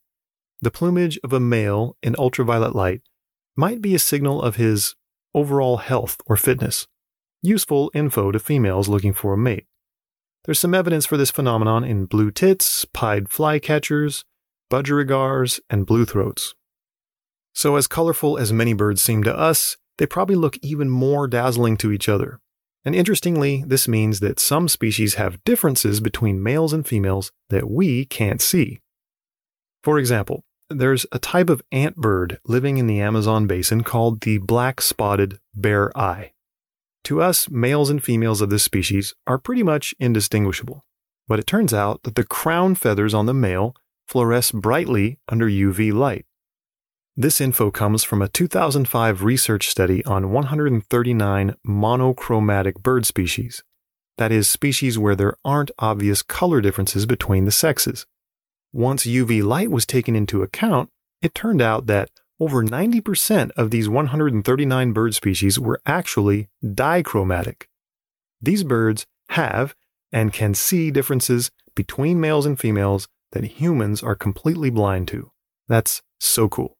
The 0.62 0.71
plumage 0.71 1.18
of 1.25 1.33
a 1.33 1.40
male 1.40 1.97
in 2.04 2.14
ultraviolet 2.16 2.76
light 2.76 3.02
might 3.56 3.83
be 3.83 3.97
a 3.97 3.99
signal 3.99 4.40
of 4.40 4.54
his 4.54 4.94
overall 5.34 5.78
health 5.78 6.16
or 6.26 6.36
fitness, 6.36 6.86
useful 7.42 7.90
info 7.94 8.32
to 8.32 8.38
females 8.38 8.88
looking 8.88 9.12
for 9.12 9.34
a 9.34 9.38
mate. 9.38 9.66
There's 10.44 10.58
some 10.58 10.74
evidence 10.74 11.06
for 11.06 11.16
this 11.16 11.30
phenomenon 11.30 11.84
in 11.84 12.04
blue 12.04 12.30
tits, 12.30 12.84
pied 12.84 13.24
flycatchers, 13.24 14.24
budgerigars, 14.70 15.60
and 15.70 15.86
blue 15.86 16.04
throats. 16.04 16.54
So, 17.54 17.76
as 17.76 17.86
colorful 17.86 18.36
as 18.36 18.52
many 18.52 18.74
birds 18.74 19.02
seem 19.02 19.22
to 19.24 19.36
us, 19.36 19.76
they 19.98 20.06
probably 20.06 20.34
look 20.34 20.58
even 20.60 20.90
more 20.90 21.26
dazzling 21.28 21.76
to 21.78 21.92
each 21.92 22.08
other. 22.08 22.40
And 22.84 22.94
interestingly, 22.94 23.64
this 23.66 23.88
means 23.88 24.20
that 24.20 24.38
some 24.38 24.68
species 24.68 25.14
have 25.14 25.42
differences 25.44 26.00
between 26.00 26.42
males 26.42 26.72
and 26.72 26.86
females 26.86 27.32
that 27.48 27.70
we 27.70 28.04
can't 28.04 28.42
see. 28.42 28.80
For 29.82 29.98
example, 29.98 30.44
there's 30.71 31.06
a 31.12 31.18
type 31.18 31.50
of 31.50 31.62
ant 31.73 31.97
bird 31.97 32.38
living 32.47 32.78
in 32.78 32.87
the 32.87 33.00
Amazon 33.00 33.47
basin 33.47 33.83
called 33.83 34.21
the 34.21 34.38
black 34.38 34.80
spotted 34.80 35.38
bare 35.54 35.97
eye. 35.97 36.33
To 37.04 37.21
us, 37.21 37.50
males 37.50 37.90
and 37.90 38.02
females 38.02 38.40
of 38.40 38.50
this 38.50 38.62
species 38.62 39.14
are 39.26 39.38
pretty 39.38 39.62
much 39.62 39.94
indistinguishable. 39.99 40.85
But 41.28 41.38
it 41.38 41.47
turns 41.47 41.73
out 41.73 42.02
that 42.02 42.14
the 42.14 42.25
crown 42.25 42.75
feathers 42.75 43.14
on 43.14 43.26
the 43.26 43.35
male 43.35 43.75
fluoresce 44.11 44.52
brightly 44.52 45.18
under 45.28 45.47
UV 45.47 45.92
light. 45.92 46.26
This 47.16 47.40
info 47.40 47.71
comes 47.71 48.04
from 48.04 48.21
a 48.21 48.28
2005 48.28 49.23
research 49.23 49.68
study 49.68 50.04
on 50.04 50.33
139 50.33 51.54
monochromatic 51.64 52.83
bird 52.83 53.06
species, 53.06 53.62
that 54.16 54.33
is, 54.33 54.49
species 54.49 54.99
where 54.99 55.16
there 55.16 55.37
aren't 55.44 55.71
obvious 55.78 56.23
color 56.23 56.61
differences 56.61 57.06
between 57.06 57.44
the 57.44 57.52
sexes. 57.52 58.06
Once 58.75 59.07
UV 59.07 59.40
light 59.40 59.71
was 59.71 59.87
taken 59.87 60.16
into 60.16 60.43
account, 60.43 60.90
it 61.23 61.33
turned 61.33 61.62
out 61.62 61.87
that 61.87 62.11
over 62.40 62.61
90% 62.61 63.52
of 63.52 63.71
these 63.71 63.88
139 63.88 64.93
bird 64.93 65.14
species 65.14 65.61
were 65.61 65.81
actually 65.87 66.49
dichromatic. 66.61 67.69
These 68.43 68.64
birds 68.64 69.07
have 69.28 69.76
and 70.11 70.33
can 70.33 70.54
see 70.54 70.90
differences 70.90 71.52
between 71.76 72.21
males 72.21 72.47
and 72.47 72.59
females 72.59 73.07
that 73.31 73.45
humans 73.45 74.02
are 74.02 74.16
completely 74.16 74.71
blind 74.71 75.07
to. 75.07 75.31
That's 75.69 76.02
so 76.19 76.49
cool. 76.49 76.76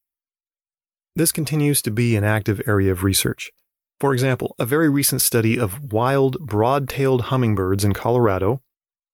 This 1.15 1.31
continues 1.31 1.81
to 1.83 1.93
be 1.93 2.17
an 2.17 2.25
active 2.25 2.61
area 2.67 2.91
of 2.91 3.05
research. 3.05 3.53
For 4.01 4.13
example, 4.13 4.57
a 4.59 4.67
very 4.67 4.89
recent 4.89 5.23
study 5.23 5.61
of 5.61 5.93
wild 5.93 6.41
broad 6.41 6.89
tailed 6.89 7.27
hummingbirds 7.27 7.85
in 7.85 7.93
Colorado 7.93 8.63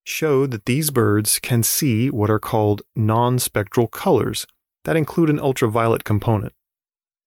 showed 0.05 0.51
that 0.51 0.67
these 0.67 0.91
birds 0.91 1.39
can 1.39 1.63
see 1.63 2.11
what 2.11 2.31
are 2.31 2.39
called 2.39 2.83
non 2.95 3.39
spectral 3.39 3.87
colors 3.87 4.47
that 4.85 4.97
include 4.97 5.31
an 5.31 5.41
ultraviolet 5.41 6.05
component. 6.05 6.53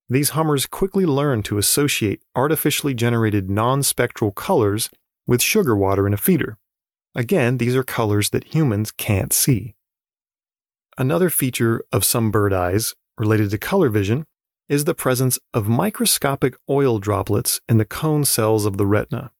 These 0.09 0.29
hummers 0.29 0.65
quickly 0.65 1.05
learn 1.05 1.43
to 1.43 1.57
associate 1.57 2.21
artificially 2.35 2.93
generated 2.93 3.49
non 3.49 3.83
spectral 3.83 4.31
colors 4.31 4.89
with 5.25 5.41
sugar 5.41 5.75
water 5.75 6.05
in 6.05 6.13
a 6.13 6.17
feeder. 6.17 6.57
Again, 7.15 7.57
these 7.57 7.75
are 7.75 7.83
colors 7.83 8.31
that 8.31 8.55
humans 8.55 8.91
can't 8.91 9.31
see. 9.31 9.75
Another 10.97 11.29
feature 11.29 11.83
of 11.91 12.03
some 12.03 12.31
bird 12.31 12.53
eyes 12.53 12.93
related 13.17 13.51
to 13.51 13.57
color 13.57 13.89
vision 13.89 14.25
is 14.69 14.85
the 14.85 14.95
presence 14.95 15.39
of 15.53 15.67
microscopic 15.67 16.55
oil 16.69 16.99
droplets 16.99 17.61
in 17.69 17.77
the 17.77 17.85
cone 17.85 18.25
cells 18.25 18.65
of 18.65 18.77
the 18.77 18.85
retina. 18.85 19.31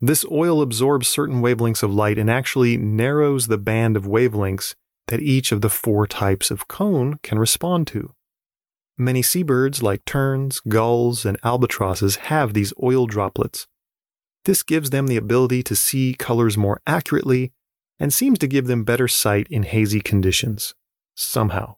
This 0.00 0.24
oil 0.30 0.60
absorbs 0.60 1.08
certain 1.08 1.40
wavelengths 1.40 1.82
of 1.82 1.94
light 1.94 2.18
and 2.18 2.30
actually 2.30 2.76
narrows 2.76 3.46
the 3.46 3.58
band 3.58 3.96
of 3.96 4.04
wavelengths 4.04 4.74
that 5.08 5.22
each 5.22 5.52
of 5.52 5.60
the 5.60 5.70
four 5.70 6.06
types 6.06 6.50
of 6.50 6.68
cone 6.68 7.18
can 7.22 7.38
respond 7.38 7.86
to. 7.88 8.14
Many 8.98 9.22
seabirds, 9.22 9.82
like 9.82 10.04
terns, 10.04 10.60
gulls, 10.60 11.24
and 11.24 11.38
albatrosses, 11.44 12.16
have 12.16 12.54
these 12.54 12.72
oil 12.82 13.06
droplets. 13.06 13.66
This 14.44 14.62
gives 14.62 14.90
them 14.90 15.06
the 15.06 15.16
ability 15.16 15.62
to 15.64 15.76
see 15.76 16.14
colors 16.14 16.56
more 16.56 16.80
accurately 16.86 17.52
and 17.98 18.12
seems 18.12 18.38
to 18.40 18.46
give 18.46 18.66
them 18.66 18.84
better 18.84 19.08
sight 19.08 19.46
in 19.50 19.64
hazy 19.64 20.00
conditions. 20.00 20.74
Somehow. 21.14 21.76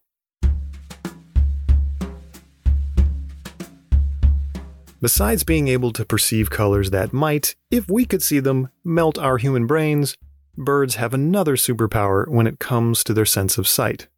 Besides 5.00 5.44
being 5.44 5.68
able 5.68 5.92
to 5.92 6.04
perceive 6.04 6.50
colors 6.50 6.90
that 6.90 7.12
might, 7.12 7.54
if 7.70 7.88
we 7.88 8.04
could 8.04 8.22
see 8.22 8.40
them, 8.40 8.68
melt 8.82 9.16
our 9.16 9.38
human 9.38 9.66
brains, 9.66 10.16
birds 10.56 10.96
have 10.96 11.14
another 11.14 11.54
superpower 11.54 12.26
when 12.26 12.48
it 12.48 12.58
comes 12.58 13.04
to 13.04 13.14
their 13.14 13.24
sense 13.24 13.58
of 13.58 13.68
sight. 13.68 14.08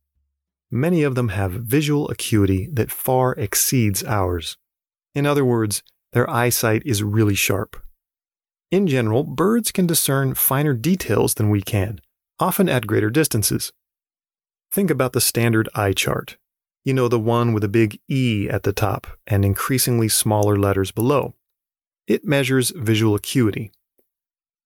Many 0.71 1.03
of 1.03 1.17
them 1.17 1.29
have 1.29 1.53
visual 1.53 2.09
acuity 2.09 2.69
that 2.73 2.91
far 2.91 3.35
exceeds 3.35 4.03
ours. 4.05 4.57
In 5.15 5.27
other 5.27 5.45
words, 5.45 5.83
their 6.13 6.29
eyesight 6.31 6.83
is 6.87 7.03
really 7.03 7.35
sharp. 7.35 7.77
In 8.71 8.87
general, 8.87 9.25
birds 9.25 9.73
can 9.73 9.87
discern 9.87 10.35
finer 10.35 10.73
details 10.73 11.35
than 11.35 11.51
we 11.51 11.61
can, 11.61 12.01
often 12.39 12.69
at 12.69 12.87
greater 12.87 13.11
distances. 13.11 13.73
Think 14.73 14.91
about 14.91 15.13
the 15.13 15.21
standard 15.21 15.69
eye 15.75 15.93
chart. 15.93 16.39
You 16.85 16.95
know, 16.95 17.09
the 17.09 17.19
one 17.19 17.53
with 17.53 17.63
a 17.63 17.69
big 17.69 18.01
E 18.09 18.49
at 18.49 18.63
the 18.63 18.73
top 18.73 19.07
and 19.27 19.45
increasingly 19.45 20.09
smaller 20.09 20.57
letters 20.57 20.91
below. 20.91 21.35
It 22.07 22.25
measures 22.25 22.71
visual 22.71 23.15
acuity. 23.15 23.71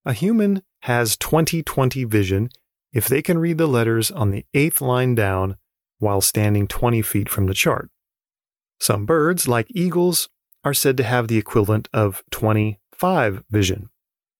A 0.04 0.12
human 0.12 0.62
has 0.82 1.16
20/20 1.16 2.04
vision 2.04 2.50
if 2.92 3.08
they 3.08 3.20
can 3.20 3.38
read 3.38 3.58
the 3.58 3.66
letters 3.66 4.10
on 4.10 4.30
the 4.30 4.46
eighth 4.54 4.80
line 4.80 5.14
down 5.14 5.56
while 5.98 6.20
standing 6.20 6.68
20 6.68 7.02
feet 7.02 7.28
from 7.28 7.46
the 7.46 7.54
chart. 7.54 7.90
Some 8.78 9.06
birds, 9.06 9.48
like 9.48 9.66
eagles, 9.70 10.28
are 10.62 10.74
said 10.74 10.96
to 10.98 11.04
have 11.04 11.28
the 11.28 11.38
equivalent 11.38 11.88
of 11.92 12.22
25 12.30 13.42
vision. 13.50 13.90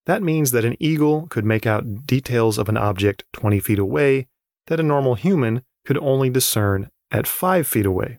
That 0.07 0.23
means 0.23 0.51
that 0.51 0.65
an 0.65 0.77
eagle 0.79 1.27
could 1.29 1.45
make 1.45 1.67
out 1.67 2.07
details 2.07 2.59
of 2.59 2.69
an 2.69 2.77
object 2.77 3.25
20 3.33 3.59
feet 3.59 3.79
away 3.79 4.29
that 4.67 4.81
a 4.81 4.83
normal 4.83 5.15
human 5.15 5.65
could 5.85 5.99
only 5.99 6.31
discern 6.31 6.91
at 7.11 7.27
5 7.27 7.67
feet 7.67 7.87
away. 7.87 8.19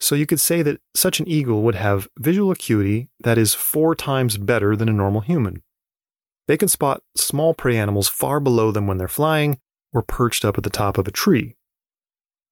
So 0.00 0.14
you 0.14 0.26
could 0.26 0.40
say 0.40 0.62
that 0.62 0.80
such 0.94 1.20
an 1.20 1.28
eagle 1.28 1.62
would 1.62 1.74
have 1.74 2.08
visual 2.18 2.50
acuity 2.50 3.10
that 3.22 3.36
is 3.36 3.54
four 3.54 3.94
times 3.94 4.38
better 4.38 4.74
than 4.74 4.88
a 4.88 4.92
normal 4.92 5.20
human. 5.20 5.62
They 6.48 6.56
can 6.56 6.68
spot 6.68 7.02
small 7.16 7.54
prey 7.54 7.76
animals 7.76 8.08
far 8.08 8.40
below 8.40 8.72
them 8.72 8.86
when 8.86 8.96
they're 8.96 9.08
flying 9.08 9.58
or 9.92 10.02
perched 10.02 10.44
up 10.44 10.56
at 10.56 10.64
the 10.64 10.70
top 10.70 10.96
of 10.96 11.06
a 11.06 11.12
tree. 11.12 11.56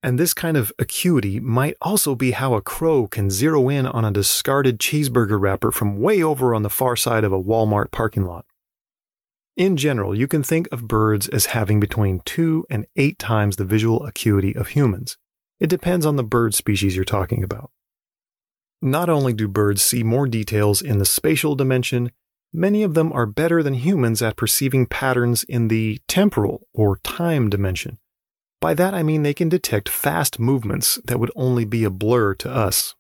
And 0.03 0.19
this 0.19 0.35
kind 0.35 0.57
of 0.57 0.73
acuity 0.79 1.41
might 1.41 1.77
also 1.81 2.15
be 2.15 2.31
how 2.31 2.55
a 2.55 2.63
crow 2.63 3.09
can 3.09 3.31
zero 3.31 3.69
in 3.69 3.87
on 3.87 4.05
a 4.05 4.13
discarded 4.13 4.79
cheeseburger 4.79 5.41
wrapper 5.41 5.73
from 5.73 6.01
way 6.01 6.23
over 6.23 6.55
on 6.55 6.63
the 6.63 6.71
far 6.71 6.95
side 6.95 7.25
of 7.25 7.33
a 7.33 7.43
Walmart 7.43 7.91
parking 7.91 8.25
lot. 8.25 8.45
In 9.57 9.77
general, 9.77 10.15
you 10.15 10.29
can 10.29 10.45
think 10.45 10.69
of 10.71 10.87
birds 10.87 11.27
as 11.27 11.47
having 11.47 11.81
between 11.81 12.21
2 12.21 12.67
and 12.71 12.87
8 12.95 13.19
times 13.19 13.57
the 13.57 13.65
visual 13.65 14.07
acuity 14.07 14.55
of 14.55 14.69
humans. 14.69 15.19
It 15.61 15.69
depends 15.69 16.07
on 16.07 16.17
the 16.17 16.23
bird 16.23 16.55
species 16.55 16.95
you're 16.95 17.05
talking 17.05 17.43
about. 17.43 17.71
Not 18.81 19.09
only 19.09 19.33
do 19.33 19.49
birds 19.49 19.83
see 19.83 20.03
more 20.03 20.29
details 20.29 20.81
in 20.81 20.99
the 20.99 21.05
spatial 21.05 21.57
dimension, 21.57 22.13
many 22.53 22.83
of 22.83 22.95
them 22.95 23.13
are 23.13 23.27
better 23.27 23.63
than 23.63 23.75
humans 23.75 24.23
at 24.23 24.37
perceiving 24.37 24.87
patterns 24.87 25.43
in 25.45 25.69
the 25.69 26.01
temporal 26.07 26.69
or 26.73 26.99
time 26.99 27.51
dimension. 27.51 27.99
By 28.61 28.75
that 28.75 28.95
I 28.95 29.03
mean 29.03 29.23
they 29.23 29.35
can 29.35 29.49
detect 29.49 29.89
fast 29.89 30.39
movements 30.39 31.01
that 31.05 31.19
would 31.19 31.33
only 31.35 31.65
be 31.65 31.85
a 31.85 31.91
blur 31.91 32.35
to 32.37 32.51
us. 32.51 32.95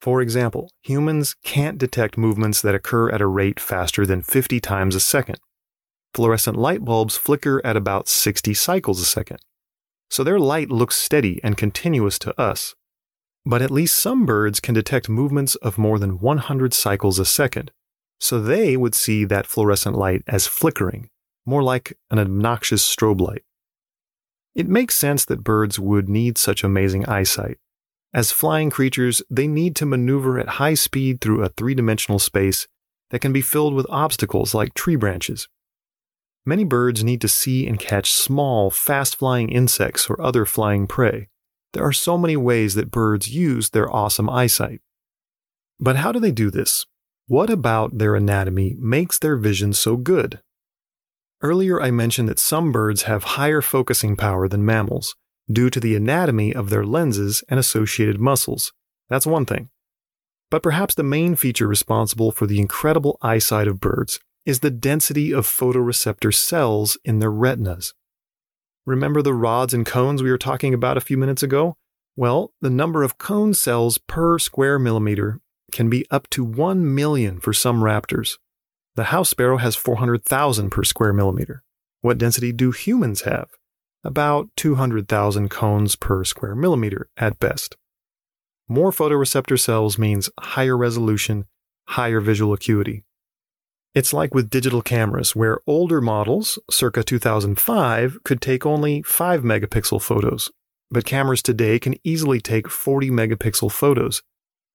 For 0.00 0.20
example, 0.20 0.70
humans 0.82 1.34
can't 1.44 1.78
detect 1.78 2.18
movements 2.18 2.60
that 2.60 2.74
occur 2.74 3.10
at 3.10 3.20
a 3.20 3.26
rate 3.26 3.58
faster 3.58 4.04
than 4.04 4.22
50 4.22 4.60
times 4.60 4.94
a 4.94 5.00
second 5.00 5.38
fluorescent 6.14 6.56
light 6.56 6.84
bulbs 6.84 7.16
flicker 7.16 7.60
at 7.64 7.76
about 7.76 8.08
60 8.08 8.54
cycles 8.54 9.00
a 9.00 9.04
second. 9.04 9.38
So 10.10 10.22
their 10.22 10.38
light 10.38 10.70
looks 10.70 10.96
steady 10.96 11.40
and 11.42 11.56
continuous 11.56 12.18
to 12.20 12.40
us. 12.40 12.74
But 13.46 13.62
at 13.62 13.70
least 13.70 13.98
some 13.98 14.24
birds 14.24 14.60
can 14.60 14.74
detect 14.74 15.08
movements 15.08 15.54
of 15.56 15.76
more 15.76 15.98
than 15.98 16.18
100 16.18 16.72
cycles 16.72 17.18
a 17.18 17.24
second, 17.24 17.72
so 18.18 18.40
they 18.40 18.76
would 18.76 18.94
see 18.94 19.24
that 19.24 19.46
fluorescent 19.46 19.96
light 19.96 20.22
as 20.26 20.46
flickering, 20.46 21.10
more 21.44 21.62
like 21.62 21.98
an 22.10 22.18
obnoxious 22.18 22.82
strobe 22.82 23.20
light. 23.20 23.42
It 24.54 24.68
makes 24.68 24.94
sense 24.94 25.24
that 25.24 25.44
birds 25.44 25.78
would 25.78 26.08
need 26.08 26.38
such 26.38 26.64
amazing 26.64 27.06
eyesight. 27.06 27.58
As 28.14 28.30
flying 28.30 28.70
creatures, 28.70 29.20
they 29.28 29.48
need 29.48 29.74
to 29.76 29.86
maneuver 29.86 30.38
at 30.38 30.60
high 30.60 30.74
speed 30.74 31.20
through 31.20 31.42
a 31.42 31.48
three 31.48 31.74
dimensional 31.74 32.20
space 32.20 32.68
that 33.10 33.18
can 33.18 33.32
be 33.32 33.42
filled 33.42 33.74
with 33.74 33.86
obstacles 33.90 34.54
like 34.54 34.72
tree 34.74 34.96
branches, 34.96 35.48
Many 36.46 36.64
birds 36.64 37.02
need 37.02 37.20
to 37.22 37.28
see 37.28 37.66
and 37.66 37.78
catch 37.78 38.12
small, 38.12 38.70
fast 38.70 39.16
flying 39.16 39.48
insects 39.48 40.10
or 40.10 40.20
other 40.20 40.44
flying 40.44 40.86
prey. 40.86 41.28
There 41.72 41.84
are 41.84 41.92
so 41.92 42.18
many 42.18 42.36
ways 42.36 42.74
that 42.74 42.90
birds 42.90 43.28
use 43.28 43.70
their 43.70 43.90
awesome 43.90 44.28
eyesight. 44.28 44.80
But 45.80 45.96
how 45.96 46.12
do 46.12 46.20
they 46.20 46.32
do 46.32 46.50
this? 46.50 46.84
What 47.26 47.48
about 47.48 47.96
their 47.96 48.14
anatomy 48.14 48.76
makes 48.78 49.18
their 49.18 49.36
vision 49.36 49.72
so 49.72 49.96
good? 49.96 50.40
Earlier, 51.42 51.80
I 51.80 51.90
mentioned 51.90 52.28
that 52.28 52.38
some 52.38 52.72
birds 52.72 53.02
have 53.02 53.24
higher 53.24 53.62
focusing 53.62 54.14
power 54.14 54.46
than 54.46 54.64
mammals 54.64 55.16
due 55.50 55.70
to 55.70 55.80
the 55.80 55.96
anatomy 55.96 56.54
of 56.54 56.70
their 56.70 56.84
lenses 56.84 57.42
and 57.48 57.58
associated 57.58 58.20
muscles. 58.20 58.72
That's 59.08 59.26
one 59.26 59.46
thing. 59.46 59.70
But 60.50 60.62
perhaps 60.62 60.94
the 60.94 61.02
main 61.02 61.36
feature 61.36 61.66
responsible 61.66 62.30
for 62.30 62.46
the 62.46 62.60
incredible 62.60 63.18
eyesight 63.22 63.66
of 63.66 63.80
birds 63.80 64.20
is 64.44 64.60
the 64.60 64.70
density 64.70 65.32
of 65.32 65.46
photoreceptor 65.46 66.32
cells 66.32 66.98
in 67.04 67.18
their 67.18 67.30
retinas. 67.30 67.94
Remember 68.86 69.22
the 69.22 69.34
rods 69.34 69.72
and 69.72 69.86
cones 69.86 70.22
we 70.22 70.30
were 70.30 70.38
talking 70.38 70.74
about 70.74 70.96
a 70.98 71.02
few 71.02 71.16
minutes 71.16 71.42
ago? 71.42 71.76
Well, 72.16 72.52
the 72.60 72.70
number 72.70 73.02
of 73.02 73.18
cone 73.18 73.54
cells 73.54 73.98
per 73.98 74.38
square 74.38 74.78
millimeter 74.78 75.40
can 75.72 75.88
be 75.88 76.06
up 76.10 76.28
to 76.30 76.44
1 76.44 76.94
million 76.94 77.40
for 77.40 77.52
some 77.52 77.80
raptors. 77.80 78.36
The 78.94 79.04
house 79.04 79.30
sparrow 79.30 79.56
has 79.56 79.74
400,000 79.74 80.70
per 80.70 80.84
square 80.84 81.12
millimeter. 81.12 81.62
What 82.02 82.18
density 82.18 82.52
do 82.52 82.70
humans 82.70 83.22
have? 83.22 83.48
About 84.04 84.50
200,000 84.56 85.48
cones 85.48 85.96
per 85.96 86.22
square 86.22 86.54
millimeter 86.54 87.08
at 87.16 87.40
best. 87.40 87.76
More 88.68 88.92
photoreceptor 88.92 89.58
cells 89.58 89.98
means 89.98 90.30
higher 90.38 90.76
resolution, 90.76 91.46
higher 91.88 92.20
visual 92.20 92.52
acuity. 92.52 93.04
It's 93.94 94.12
like 94.12 94.34
with 94.34 94.50
digital 94.50 94.82
cameras, 94.82 95.36
where 95.36 95.60
older 95.68 96.00
models, 96.00 96.58
circa 96.68 97.04
2005, 97.04 98.18
could 98.24 98.40
take 98.40 98.66
only 98.66 99.02
5 99.02 99.42
megapixel 99.42 100.02
photos, 100.02 100.50
but 100.90 101.04
cameras 101.04 101.42
today 101.42 101.78
can 101.78 101.94
easily 102.02 102.40
take 102.40 102.68
40 102.68 103.10
megapixel 103.10 103.70
photos. 103.70 104.20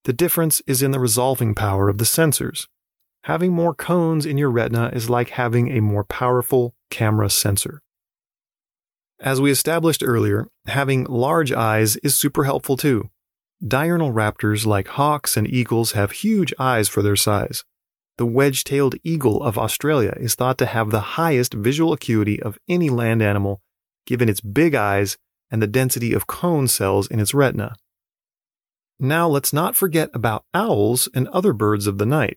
The 0.04 0.14
difference 0.14 0.62
is 0.66 0.82
in 0.82 0.92
the 0.92 0.98
resolving 0.98 1.54
power 1.54 1.90
of 1.90 1.98
the 1.98 2.06
sensors. 2.06 2.66
Having 3.24 3.52
more 3.52 3.74
cones 3.74 4.24
in 4.24 4.38
your 4.38 4.50
retina 4.50 4.88
is 4.94 5.10
like 5.10 5.30
having 5.30 5.70
a 5.70 5.82
more 5.82 6.04
powerful 6.04 6.74
camera 6.90 7.28
sensor. 7.28 7.82
As 9.20 9.38
we 9.38 9.50
established 9.50 10.02
earlier, 10.02 10.48
having 10.64 11.04
large 11.04 11.52
eyes 11.52 11.96
is 11.96 12.16
super 12.16 12.44
helpful 12.44 12.78
too. 12.78 13.10
Diurnal 13.62 14.14
raptors 14.14 14.64
like 14.64 14.88
hawks 14.88 15.36
and 15.36 15.46
eagles 15.46 15.92
have 15.92 16.12
huge 16.12 16.54
eyes 16.58 16.88
for 16.88 17.02
their 17.02 17.16
size 17.16 17.64
the 18.20 18.26
wedge 18.26 18.64
tailed 18.64 18.96
eagle 19.02 19.42
of 19.42 19.56
Australia 19.56 20.14
is 20.20 20.34
thought 20.34 20.58
to 20.58 20.66
have 20.66 20.90
the 20.90 21.16
highest 21.16 21.54
visual 21.54 21.94
acuity 21.94 22.38
of 22.42 22.58
any 22.68 22.90
land 22.90 23.22
animal, 23.22 23.62
given 24.04 24.28
its 24.28 24.42
big 24.42 24.74
eyes 24.74 25.16
and 25.50 25.62
the 25.62 25.66
density 25.66 26.12
of 26.12 26.26
cone 26.26 26.68
cells 26.68 27.08
in 27.08 27.18
its 27.18 27.32
retina. 27.32 27.74
Now 28.98 29.26
let's 29.26 29.54
not 29.54 29.74
forget 29.74 30.10
about 30.12 30.44
owls 30.52 31.08
and 31.14 31.28
other 31.28 31.54
birds 31.54 31.86
of 31.86 31.96
the 31.96 32.04
night. 32.04 32.36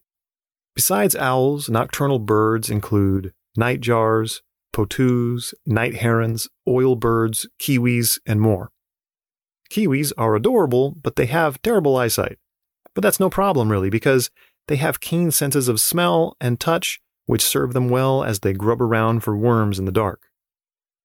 Besides 0.73 1.17
owls, 1.17 1.67
nocturnal 1.67 2.19
birds 2.19 2.69
include 2.69 3.33
nightjars, 3.59 4.39
potoos, 4.71 5.53
night 5.65 5.95
herons, 5.95 6.47
oil 6.65 6.95
birds, 6.95 7.45
kiwis, 7.59 8.21
and 8.25 8.39
more. 8.39 8.71
Kiwis 9.69 10.13
are 10.17 10.33
adorable, 10.33 10.95
but 11.03 11.17
they 11.17 11.25
have 11.25 11.61
terrible 11.61 11.97
eyesight. 11.97 12.37
But 12.95 13.01
that's 13.01 13.19
no 13.19 13.29
problem 13.29 13.69
really, 13.69 13.89
because 13.89 14.29
they 14.67 14.77
have 14.77 14.99
keen 14.99 15.31
senses 15.31 15.67
of 15.67 15.79
smell 15.79 16.35
and 16.39 16.59
touch, 16.59 17.01
which 17.25 17.41
serve 17.41 17.73
them 17.73 17.89
well 17.89 18.23
as 18.23 18.39
they 18.39 18.53
grub 18.53 18.81
around 18.81 19.21
for 19.21 19.35
worms 19.35 19.79
in 19.79 19.85
the 19.85 19.91
dark. 19.91 20.27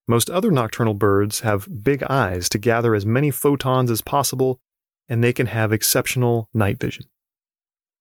Most 0.07 0.31
other 0.31 0.51
nocturnal 0.51 0.95
birds 0.95 1.41
have 1.41 1.83
big 1.83 2.03
eyes 2.05 2.49
to 2.49 2.59
gather 2.59 2.95
as 2.95 3.05
many 3.05 3.31
photons 3.31 3.91
as 3.91 4.01
possible, 4.01 4.59
and 5.09 5.23
they 5.23 5.33
can 5.33 5.47
have 5.47 5.73
exceptional 5.73 6.49
night 6.55 6.81
vision. 6.81 7.05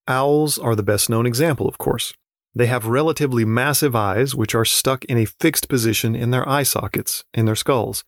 Owls 0.07 0.57
are 0.57 0.75
the 0.75 0.83
best 0.83 1.09
known 1.09 1.25
example, 1.25 1.67
of 1.67 1.77
course. 1.77 2.13
They 2.55 2.67
have 2.67 2.85
relatively 2.85 3.45
massive 3.45 3.95
eyes, 3.95 4.33
which 4.33 4.55
are 4.55 4.65
stuck 4.65 5.03
in 5.05 5.17
a 5.17 5.25
fixed 5.25 5.67
position 5.67 6.15
in 6.15 6.31
their 6.31 6.47
eye 6.47 6.63
sockets, 6.63 7.25
in 7.33 7.45
their 7.45 7.55
skulls. 7.55 8.03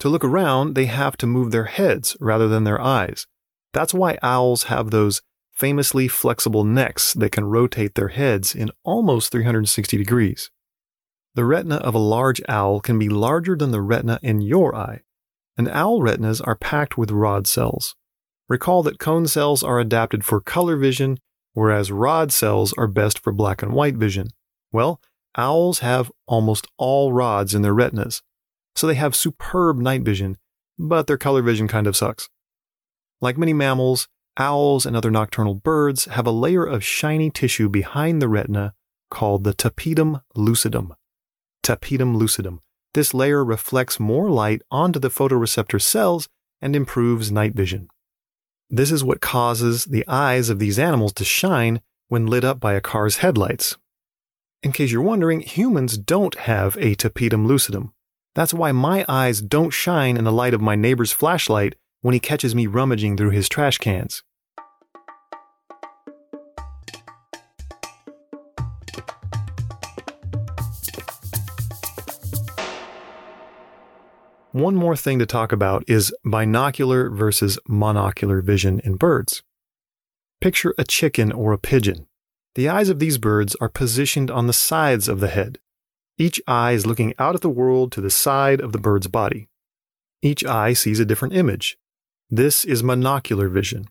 To 0.00 0.08
look 0.08 0.24
around, 0.24 0.74
they 0.74 0.86
have 0.86 1.16
to 1.18 1.26
move 1.26 1.50
their 1.50 1.64
heads 1.64 2.16
rather 2.20 2.48
than 2.48 2.64
their 2.64 2.80
eyes. 2.80 3.26
That's 3.72 3.94
why 3.94 4.18
owls 4.22 4.64
have 4.64 4.90
those 4.90 5.22
famously 5.60 6.08
flexible 6.08 6.64
necks 6.64 7.12
that 7.12 7.32
can 7.32 7.44
rotate 7.44 7.94
their 7.94 8.08
heads 8.08 8.54
in 8.54 8.70
almost 8.82 9.30
360 9.30 9.98
degrees. 9.98 10.50
The 11.34 11.44
retina 11.44 11.76
of 11.76 11.94
a 11.94 11.98
large 11.98 12.40
owl 12.48 12.80
can 12.80 12.98
be 12.98 13.10
larger 13.10 13.54
than 13.54 13.70
the 13.70 13.82
retina 13.82 14.18
in 14.22 14.40
your 14.40 14.74
eye, 14.74 15.02
and 15.58 15.68
owl 15.68 16.00
retinas 16.00 16.40
are 16.40 16.56
packed 16.56 16.96
with 16.96 17.10
rod 17.10 17.46
cells. 17.46 17.94
Recall 18.48 18.82
that 18.84 18.98
cone 18.98 19.26
cells 19.26 19.62
are 19.62 19.78
adapted 19.78 20.24
for 20.24 20.40
color 20.40 20.78
vision, 20.78 21.18
whereas 21.52 21.92
rod 21.92 22.32
cells 22.32 22.72
are 22.78 22.88
best 22.88 23.18
for 23.18 23.30
black 23.30 23.62
and 23.62 23.74
white 23.74 23.96
vision. 23.96 24.28
Well, 24.72 24.98
owls 25.36 25.80
have 25.80 26.10
almost 26.26 26.66
all 26.78 27.12
rods 27.12 27.54
in 27.54 27.60
their 27.60 27.74
retinas, 27.74 28.22
so 28.74 28.86
they 28.86 28.94
have 28.94 29.14
superb 29.14 29.76
night 29.76 30.02
vision, 30.02 30.38
but 30.78 31.06
their 31.06 31.18
color 31.18 31.42
vision 31.42 31.68
kind 31.68 31.86
of 31.86 31.98
sucks. 31.98 32.30
Like 33.20 33.36
many 33.36 33.52
mammals, 33.52 34.08
Owls 34.36 34.86
and 34.86 34.96
other 34.96 35.10
nocturnal 35.10 35.54
birds 35.54 36.06
have 36.06 36.26
a 36.26 36.30
layer 36.30 36.64
of 36.64 36.84
shiny 36.84 37.30
tissue 37.30 37.68
behind 37.68 38.22
the 38.22 38.28
retina 38.28 38.74
called 39.10 39.44
the 39.44 39.52
tapetum 39.52 40.22
lucidum. 40.36 40.94
Tapetum 41.62 42.16
lucidum. 42.16 42.60
This 42.94 43.12
layer 43.14 43.44
reflects 43.44 44.00
more 44.00 44.30
light 44.30 44.62
onto 44.70 44.98
the 44.98 45.10
photoreceptor 45.10 45.80
cells 45.80 46.28
and 46.60 46.74
improves 46.74 47.30
night 47.30 47.54
vision. 47.54 47.88
This 48.68 48.92
is 48.92 49.04
what 49.04 49.20
causes 49.20 49.86
the 49.86 50.04
eyes 50.06 50.48
of 50.48 50.58
these 50.58 50.78
animals 50.78 51.12
to 51.14 51.24
shine 51.24 51.80
when 52.08 52.26
lit 52.26 52.44
up 52.44 52.60
by 52.60 52.74
a 52.74 52.80
car's 52.80 53.18
headlights. 53.18 53.76
In 54.62 54.72
case 54.72 54.92
you're 54.92 55.02
wondering, 55.02 55.40
humans 55.40 55.96
don't 55.96 56.34
have 56.36 56.76
a 56.76 56.94
tapetum 56.94 57.46
lucidum. 57.46 57.92
That's 58.34 58.54
why 58.54 58.72
my 58.72 59.04
eyes 59.08 59.40
don't 59.40 59.70
shine 59.70 60.16
in 60.16 60.24
the 60.24 60.32
light 60.32 60.54
of 60.54 60.60
my 60.60 60.76
neighbor's 60.76 61.12
flashlight 61.12 61.74
when 62.02 62.14
he 62.14 62.20
catches 62.20 62.54
me 62.54 62.66
rummaging 62.66 63.16
through 63.16 63.30
his 63.30 63.48
trash 63.48 63.78
cans. 63.78 64.22
One 74.52 74.74
more 74.74 74.96
thing 74.96 75.20
to 75.20 75.26
talk 75.26 75.52
about 75.52 75.84
is 75.88 76.12
binocular 76.24 77.08
versus 77.08 77.58
monocular 77.68 78.42
vision 78.42 78.80
in 78.80 78.96
birds. 78.96 79.42
Picture 80.40 80.74
a 80.76 80.84
chicken 80.84 81.30
or 81.30 81.52
a 81.52 81.58
pigeon. 81.58 82.06
The 82.56 82.68
eyes 82.68 82.88
of 82.88 82.98
these 82.98 83.16
birds 83.16 83.54
are 83.60 83.68
positioned 83.68 84.28
on 84.28 84.48
the 84.48 84.52
sides 84.52 85.08
of 85.08 85.20
the 85.20 85.28
head. 85.28 85.60
Each 86.18 86.40
eye 86.48 86.72
is 86.72 86.84
looking 86.84 87.14
out 87.18 87.36
at 87.36 87.42
the 87.42 87.48
world 87.48 87.92
to 87.92 88.00
the 88.00 88.10
side 88.10 88.60
of 88.60 88.72
the 88.72 88.78
bird's 88.78 89.06
body. 89.06 89.48
Each 90.20 90.44
eye 90.44 90.72
sees 90.72 90.98
a 90.98 91.04
different 91.04 91.34
image. 91.34 91.78
This 92.32 92.64
is 92.64 92.84
monocular 92.84 93.50
vision. 93.50 93.86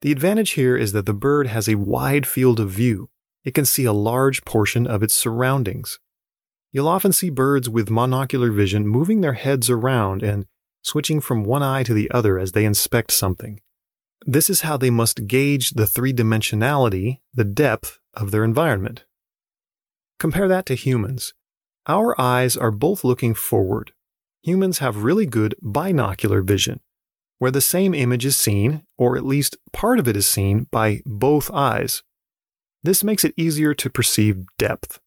The 0.00 0.10
advantage 0.10 0.52
here 0.52 0.76
is 0.76 0.90
that 0.92 1.06
the 1.06 1.14
bird 1.14 1.46
has 1.46 1.68
a 1.68 1.76
wide 1.76 2.26
field 2.26 2.58
of 2.58 2.70
view. 2.70 3.08
It 3.44 3.54
can 3.54 3.64
see 3.64 3.84
a 3.84 3.92
large 3.92 4.44
portion 4.44 4.84
of 4.84 5.00
its 5.00 5.14
surroundings. 5.14 6.00
You'll 6.72 6.88
often 6.88 7.12
see 7.12 7.30
birds 7.30 7.68
with 7.68 7.88
monocular 7.88 8.52
vision 8.52 8.88
moving 8.88 9.20
their 9.20 9.34
heads 9.34 9.70
around 9.70 10.24
and 10.24 10.46
switching 10.82 11.20
from 11.20 11.44
one 11.44 11.62
eye 11.62 11.84
to 11.84 11.94
the 11.94 12.10
other 12.10 12.36
as 12.36 12.50
they 12.50 12.64
inspect 12.64 13.12
something. 13.12 13.60
This 14.26 14.50
is 14.50 14.62
how 14.62 14.76
they 14.76 14.90
must 14.90 15.28
gauge 15.28 15.70
the 15.70 15.86
three 15.86 16.12
dimensionality, 16.12 17.20
the 17.32 17.44
depth 17.44 18.00
of 18.12 18.32
their 18.32 18.42
environment. 18.42 19.04
Compare 20.18 20.48
that 20.48 20.66
to 20.66 20.74
humans. 20.74 21.32
Our 21.86 22.20
eyes 22.20 22.56
are 22.56 22.72
both 22.72 23.04
looking 23.04 23.34
forward. 23.34 23.92
Humans 24.42 24.78
have 24.78 25.04
really 25.04 25.26
good 25.26 25.54
binocular 25.62 26.42
vision, 26.42 26.80
where 27.42 27.50
the 27.50 27.60
same 27.60 27.92
image 27.92 28.24
is 28.24 28.36
seen, 28.36 28.84
or 28.96 29.16
at 29.16 29.26
least 29.26 29.56
part 29.72 29.98
of 29.98 30.06
it 30.06 30.16
is 30.16 30.28
seen, 30.28 30.68
by 30.70 31.02
both 31.04 31.50
eyes. 31.50 32.04
This 32.84 33.02
makes 33.02 33.24
it 33.24 33.34
easier 33.36 33.74
to 33.74 33.90
perceive 33.90 34.44
depth. 34.58 35.00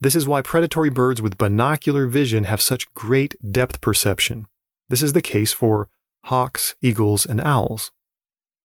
This 0.00 0.16
is 0.16 0.26
why 0.26 0.42
predatory 0.42 0.90
birds 0.90 1.22
with 1.22 1.38
binocular 1.38 2.08
vision 2.08 2.42
have 2.42 2.60
such 2.60 2.92
great 2.94 3.36
depth 3.52 3.80
perception. 3.80 4.48
This 4.88 5.00
is 5.00 5.12
the 5.12 5.22
case 5.22 5.52
for 5.52 5.88
hawks, 6.24 6.74
eagles, 6.82 7.24
and 7.24 7.40
owls. 7.40 7.92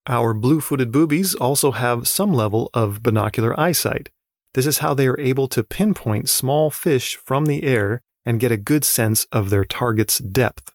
Our 0.07 0.33
blue 0.33 0.59
footed 0.59 0.91
boobies 0.91 1.35
also 1.35 1.73
have 1.73 2.07
some 2.07 2.33
level 2.33 2.71
of 2.73 3.03
binocular 3.03 3.53
eyesight. 3.59 4.09
This 4.55 4.65
is 4.65 4.79
how 4.79 4.95
they 4.95 5.05
are 5.05 5.19
able 5.19 5.47
to 5.49 5.63
pinpoint 5.63 6.27
small 6.27 6.71
fish 6.71 7.17
from 7.17 7.45
the 7.45 7.65
air 7.65 8.01
and 8.25 8.39
get 8.39 8.51
a 8.51 8.57
good 8.57 8.83
sense 8.83 9.27
of 9.31 9.51
their 9.51 9.63
target's 9.63 10.17
depth. 10.17 10.73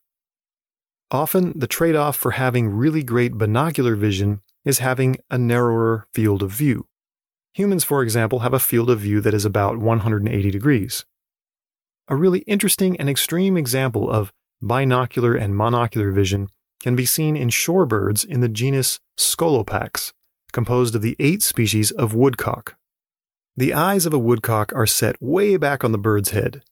Often, 1.10 1.58
the 1.58 1.68
trade 1.68 1.94
off 1.94 2.16
for 2.16 2.32
having 2.32 2.68
really 2.68 3.02
great 3.02 3.38
binocular 3.38 3.94
vision 3.94 4.40
is 4.64 4.80
having 4.80 5.18
a 5.30 5.38
narrower 5.38 6.06
field 6.12 6.42
of 6.42 6.50
view. 6.50 6.86
Humans, 7.54 7.84
for 7.84 8.02
example, 8.02 8.40
have 8.40 8.52
a 8.52 8.58
field 8.58 8.90
of 8.90 9.00
view 9.00 9.20
that 9.20 9.32
is 9.32 9.44
about 9.44 9.78
180 9.78 10.50
degrees. 10.50 11.06
A 12.08 12.16
really 12.16 12.40
interesting 12.40 12.96
and 12.98 13.08
extreme 13.08 13.56
example 13.56 14.10
of 14.10 14.32
binocular 14.60 15.34
and 15.34 15.54
monocular 15.54 16.12
vision 16.12 16.48
can 16.80 16.96
be 16.96 17.06
seen 17.06 17.36
in 17.36 17.48
shorebirds 17.48 18.24
in 18.24 18.40
the 18.40 18.48
genus 18.48 18.98
Scolopax, 19.16 20.12
composed 20.52 20.94
of 20.94 21.02
the 21.02 21.16
eight 21.18 21.42
species 21.42 21.90
of 21.92 22.14
woodcock. 22.14 22.76
The 23.56 23.72
eyes 23.72 24.06
of 24.06 24.12
a 24.12 24.18
woodcock 24.18 24.72
are 24.74 24.86
set 24.86 25.16
way 25.22 25.56
back 25.56 25.82
on 25.82 25.92
the 25.92 25.98
bird's 25.98 26.30
head. 26.30 26.62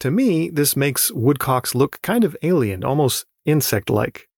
To 0.00 0.10
me, 0.10 0.50
this 0.50 0.76
makes 0.76 1.10
woodcocks 1.12 1.74
look 1.74 2.02
kind 2.02 2.24
of 2.24 2.36
alien, 2.42 2.84
almost 2.84 3.24
insect 3.44 3.90
like. 3.90 4.28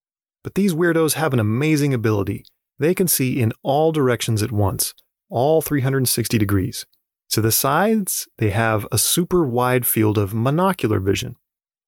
But 0.42 0.54
these 0.54 0.74
weirdos 0.74 1.14
have 1.14 1.32
an 1.32 1.40
amazing 1.40 1.92
ability. 1.92 2.44
They 2.78 2.94
can 2.94 3.08
see 3.08 3.40
in 3.40 3.52
all 3.62 3.92
directions 3.92 4.42
at 4.42 4.52
once, 4.52 4.94
all 5.28 5.62
360 5.62 6.38
degrees. 6.38 6.86
To 7.30 7.40
the 7.40 7.52
sides, 7.52 8.28
they 8.38 8.50
have 8.50 8.86
a 8.92 8.98
super 8.98 9.44
wide 9.44 9.86
field 9.86 10.18
of 10.18 10.32
monocular 10.32 11.02
vision. 11.02 11.36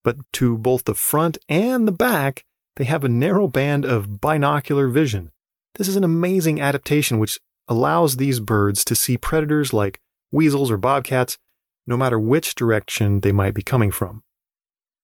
But 0.03 0.17
to 0.33 0.57
both 0.57 0.85
the 0.85 0.95
front 0.95 1.37
and 1.47 1.87
the 1.87 1.93
back, 1.93 2.43
they 2.75 2.85
have 2.85 3.03
a 3.03 3.09
narrow 3.09 3.47
band 3.47 3.85
of 3.85 4.21
binocular 4.21 4.87
vision. 4.87 5.31
This 5.75 5.87
is 5.87 5.95
an 5.95 6.03
amazing 6.03 6.59
adaptation 6.59 7.19
which 7.19 7.39
allows 7.67 8.17
these 8.17 8.39
birds 8.39 8.83
to 8.85 8.95
see 8.95 9.17
predators 9.17 9.71
like 9.73 9.99
weasels 10.31 10.71
or 10.71 10.77
bobcats, 10.77 11.37
no 11.85 11.95
matter 11.95 12.19
which 12.19 12.55
direction 12.55 13.21
they 13.21 13.31
might 13.31 13.53
be 13.53 13.61
coming 13.61 13.91
from. 13.91 14.23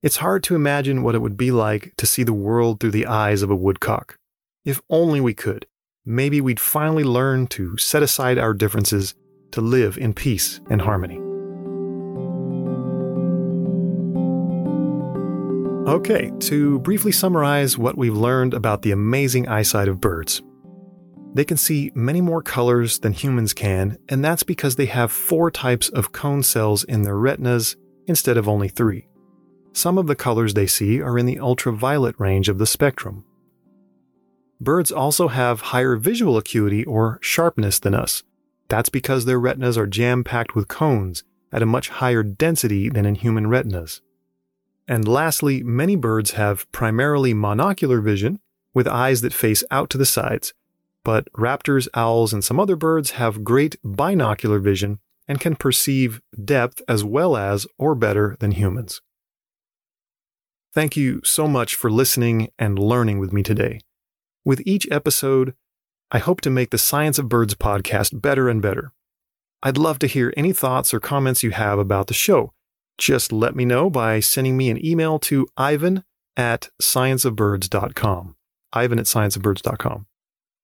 It's 0.05 0.17
hard 0.17 0.43
to 0.43 0.55
imagine 0.55 1.01
what 1.01 1.15
it 1.15 1.21
would 1.23 1.35
be 1.35 1.49
like 1.49 1.95
to 1.97 2.05
see 2.05 2.21
the 2.21 2.31
world 2.31 2.79
through 2.79 2.91
the 2.91 3.07
eyes 3.07 3.41
of 3.41 3.49
a 3.49 3.55
woodcock. 3.55 4.19
If 4.63 4.79
only 4.87 5.19
we 5.19 5.33
could, 5.33 5.65
maybe 6.05 6.39
we'd 6.39 6.59
finally 6.59 7.03
learn 7.03 7.47
to 7.47 7.75
set 7.77 8.03
aside 8.03 8.37
our 8.37 8.53
differences 8.53 9.15
to 9.49 9.61
live 9.61 9.97
in 9.97 10.13
peace 10.13 10.61
and 10.69 10.79
harmony. 10.79 11.15
Okay, 15.89 16.31
to 16.41 16.77
briefly 16.81 17.11
summarize 17.11 17.75
what 17.75 17.97
we've 17.97 18.15
learned 18.15 18.53
about 18.53 18.83
the 18.83 18.91
amazing 18.91 19.47
eyesight 19.47 19.87
of 19.87 19.99
birds. 19.99 20.43
They 21.33 21.45
can 21.45 21.57
see 21.57 21.91
many 21.95 22.21
more 22.21 22.43
colors 22.43 22.99
than 22.99 23.13
humans 23.13 23.55
can, 23.55 23.97
and 24.07 24.23
that's 24.23 24.43
because 24.43 24.75
they 24.75 24.85
have 24.85 25.11
four 25.11 25.49
types 25.49 25.89
of 25.89 26.11
cone 26.11 26.43
cells 26.43 26.83
in 26.83 27.01
their 27.01 27.17
retinas 27.17 27.75
instead 28.05 28.37
of 28.37 28.47
only 28.47 28.67
three. 28.67 29.07
Some 29.75 29.97
of 29.97 30.07
the 30.07 30.15
colors 30.15 30.53
they 30.53 30.67
see 30.67 31.01
are 31.01 31.19
in 31.19 31.25
the 31.25 31.37
ultraviolet 31.37 32.15
range 32.17 32.47
of 32.47 32.59
the 32.59 32.65
spectrum. 32.65 33.25
Birds 34.61 34.89
also 34.89 35.27
have 35.27 35.59
higher 35.59 35.97
visual 35.97 36.37
acuity 36.37 36.85
or 36.85 37.19
sharpness 37.21 37.77
than 37.77 37.93
us. 37.93 38.23
That's 38.69 38.87
because 38.87 39.25
their 39.25 39.37
retinas 39.37 39.77
are 39.77 39.85
jam 39.85 40.23
packed 40.23 40.55
with 40.55 40.69
cones 40.69 41.25
at 41.51 41.61
a 41.61 41.65
much 41.65 41.89
higher 41.89 42.23
density 42.23 42.87
than 42.87 43.05
in 43.05 43.15
human 43.15 43.47
retinas. 43.47 43.99
And 44.87 45.09
lastly, 45.09 45.61
many 45.61 45.97
birds 45.97 46.31
have 46.31 46.71
primarily 46.71 47.33
monocular 47.33 48.01
vision 48.01 48.39
with 48.73 48.87
eyes 48.87 49.19
that 49.21 49.33
face 49.33 49.61
out 49.69 49.89
to 49.89 49.97
the 49.97 50.05
sides, 50.05 50.53
but 51.03 51.27
raptors, 51.33 51.89
owls, 51.93 52.31
and 52.31 52.45
some 52.45 52.61
other 52.61 52.77
birds 52.77 53.11
have 53.11 53.43
great 53.43 53.75
binocular 53.83 54.59
vision 54.59 54.99
and 55.27 55.41
can 55.41 55.57
perceive 55.57 56.21
depth 56.45 56.81
as 56.87 57.03
well 57.03 57.35
as 57.35 57.67
or 57.77 57.93
better 57.93 58.37
than 58.39 58.51
humans. 58.51 59.01
Thank 60.75 60.95
you 60.95 61.21
so 61.23 61.47
much 61.47 61.73
for 61.73 61.89
listening 61.89 62.49
and 62.59 62.77
learning 62.77 63.17
with 63.17 63.33
me 63.33 63.41
today. 63.41 63.79
With 64.43 64.61
each 64.65 64.87
episode, 64.91 65.55
I 66.11 66.19
hope 66.19 66.41
to 66.41 66.51
make 66.51 66.69
the 66.69 66.77
Science 66.77 67.17
of 67.17 67.29
Birds 67.29 67.55
podcast 67.55 68.21
better 68.21 68.47
and 68.49 68.61
better. 68.61 68.91
I'd 69.63 69.77
love 69.77 69.97
to 69.99 70.07
hear 70.07 70.33
any 70.37 70.53
thoughts 70.53 70.93
or 70.93 70.99
comments 70.99 71.41
you 71.41 71.49
have 71.51 71.79
about 71.79 72.07
the 72.07 72.13
show 72.13 72.51
just 72.97 73.31
let 73.31 73.55
me 73.55 73.65
know 73.65 73.89
by 73.89 74.19
sending 74.19 74.55
me 74.55 74.69
an 74.69 74.83
email 74.83 75.19
to 75.19 75.47
ivan 75.57 76.03
at 76.37 76.69
scienceofbirds.com. 76.81 78.35
Ivan 78.73 78.99
at 78.99 79.05
scienceofbirds.com. 79.05 80.05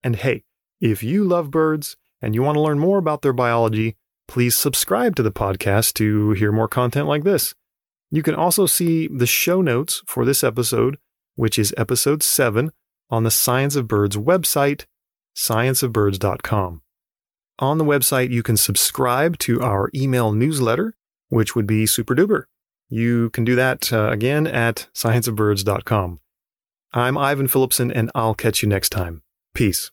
And 0.03 0.15
hey, 0.17 0.43
if 0.79 1.03
you 1.03 1.23
love 1.23 1.51
birds 1.51 1.97
and 2.21 2.33
you 2.33 2.41
want 2.41 2.55
to 2.55 2.61
learn 2.61 2.79
more 2.79 2.97
about 2.97 3.21
their 3.21 3.33
biology, 3.33 3.97
please 4.27 4.55
subscribe 4.55 5.15
to 5.15 5.23
the 5.23 5.31
podcast 5.31 5.93
to 5.95 6.31
hear 6.31 6.51
more 6.51 6.67
content 6.67 7.07
like 7.07 7.23
this. 7.23 7.53
You 8.11 8.21
can 8.21 8.35
also 8.35 8.67
see 8.67 9.07
the 9.07 9.25
show 9.25 9.61
notes 9.61 10.03
for 10.05 10.25
this 10.25 10.43
episode, 10.43 10.99
which 11.35 11.57
is 11.57 11.73
episode 11.77 12.21
7, 12.21 12.71
on 13.09 13.23
the 13.23 13.31
Science 13.31 13.75
of 13.75 13.87
Birds 13.87 14.17
website, 14.17 14.85
scienceofbirds.com. 15.35 16.81
On 17.59 17.77
the 17.77 17.85
website, 17.85 18.29
you 18.29 18.43
can 18.43 18.57
subscribe 18.57 19.37
to 19.39 19.61
our 19.61 19.89
email 19.95 20.31
newsletter 20.31 20.95
which 21.31 21.55
would 21.55 21.65
be 21.65 21.85
super 21.85 22.13
duper. 22.13 22.43
You 22.89 23.29
can 23.31 23.45
do 23.45 23.55
that 23.55 23.91
uh, 23.91 24.09
again 24.11 24.45
at 24.45 24.89
scienceofbirds.com. 24.93 26.19
I'm 26.93 27.17
Ivan 27.17 27.47
Phillipsen, 27.47 27.91
and 27.95 28.11
I'll 28.13 28.35
catch 28.35 28.61
you 28.61 28.67
next 28.67 28.89
time. 28.89 29.23
Peace. 29.53 29.91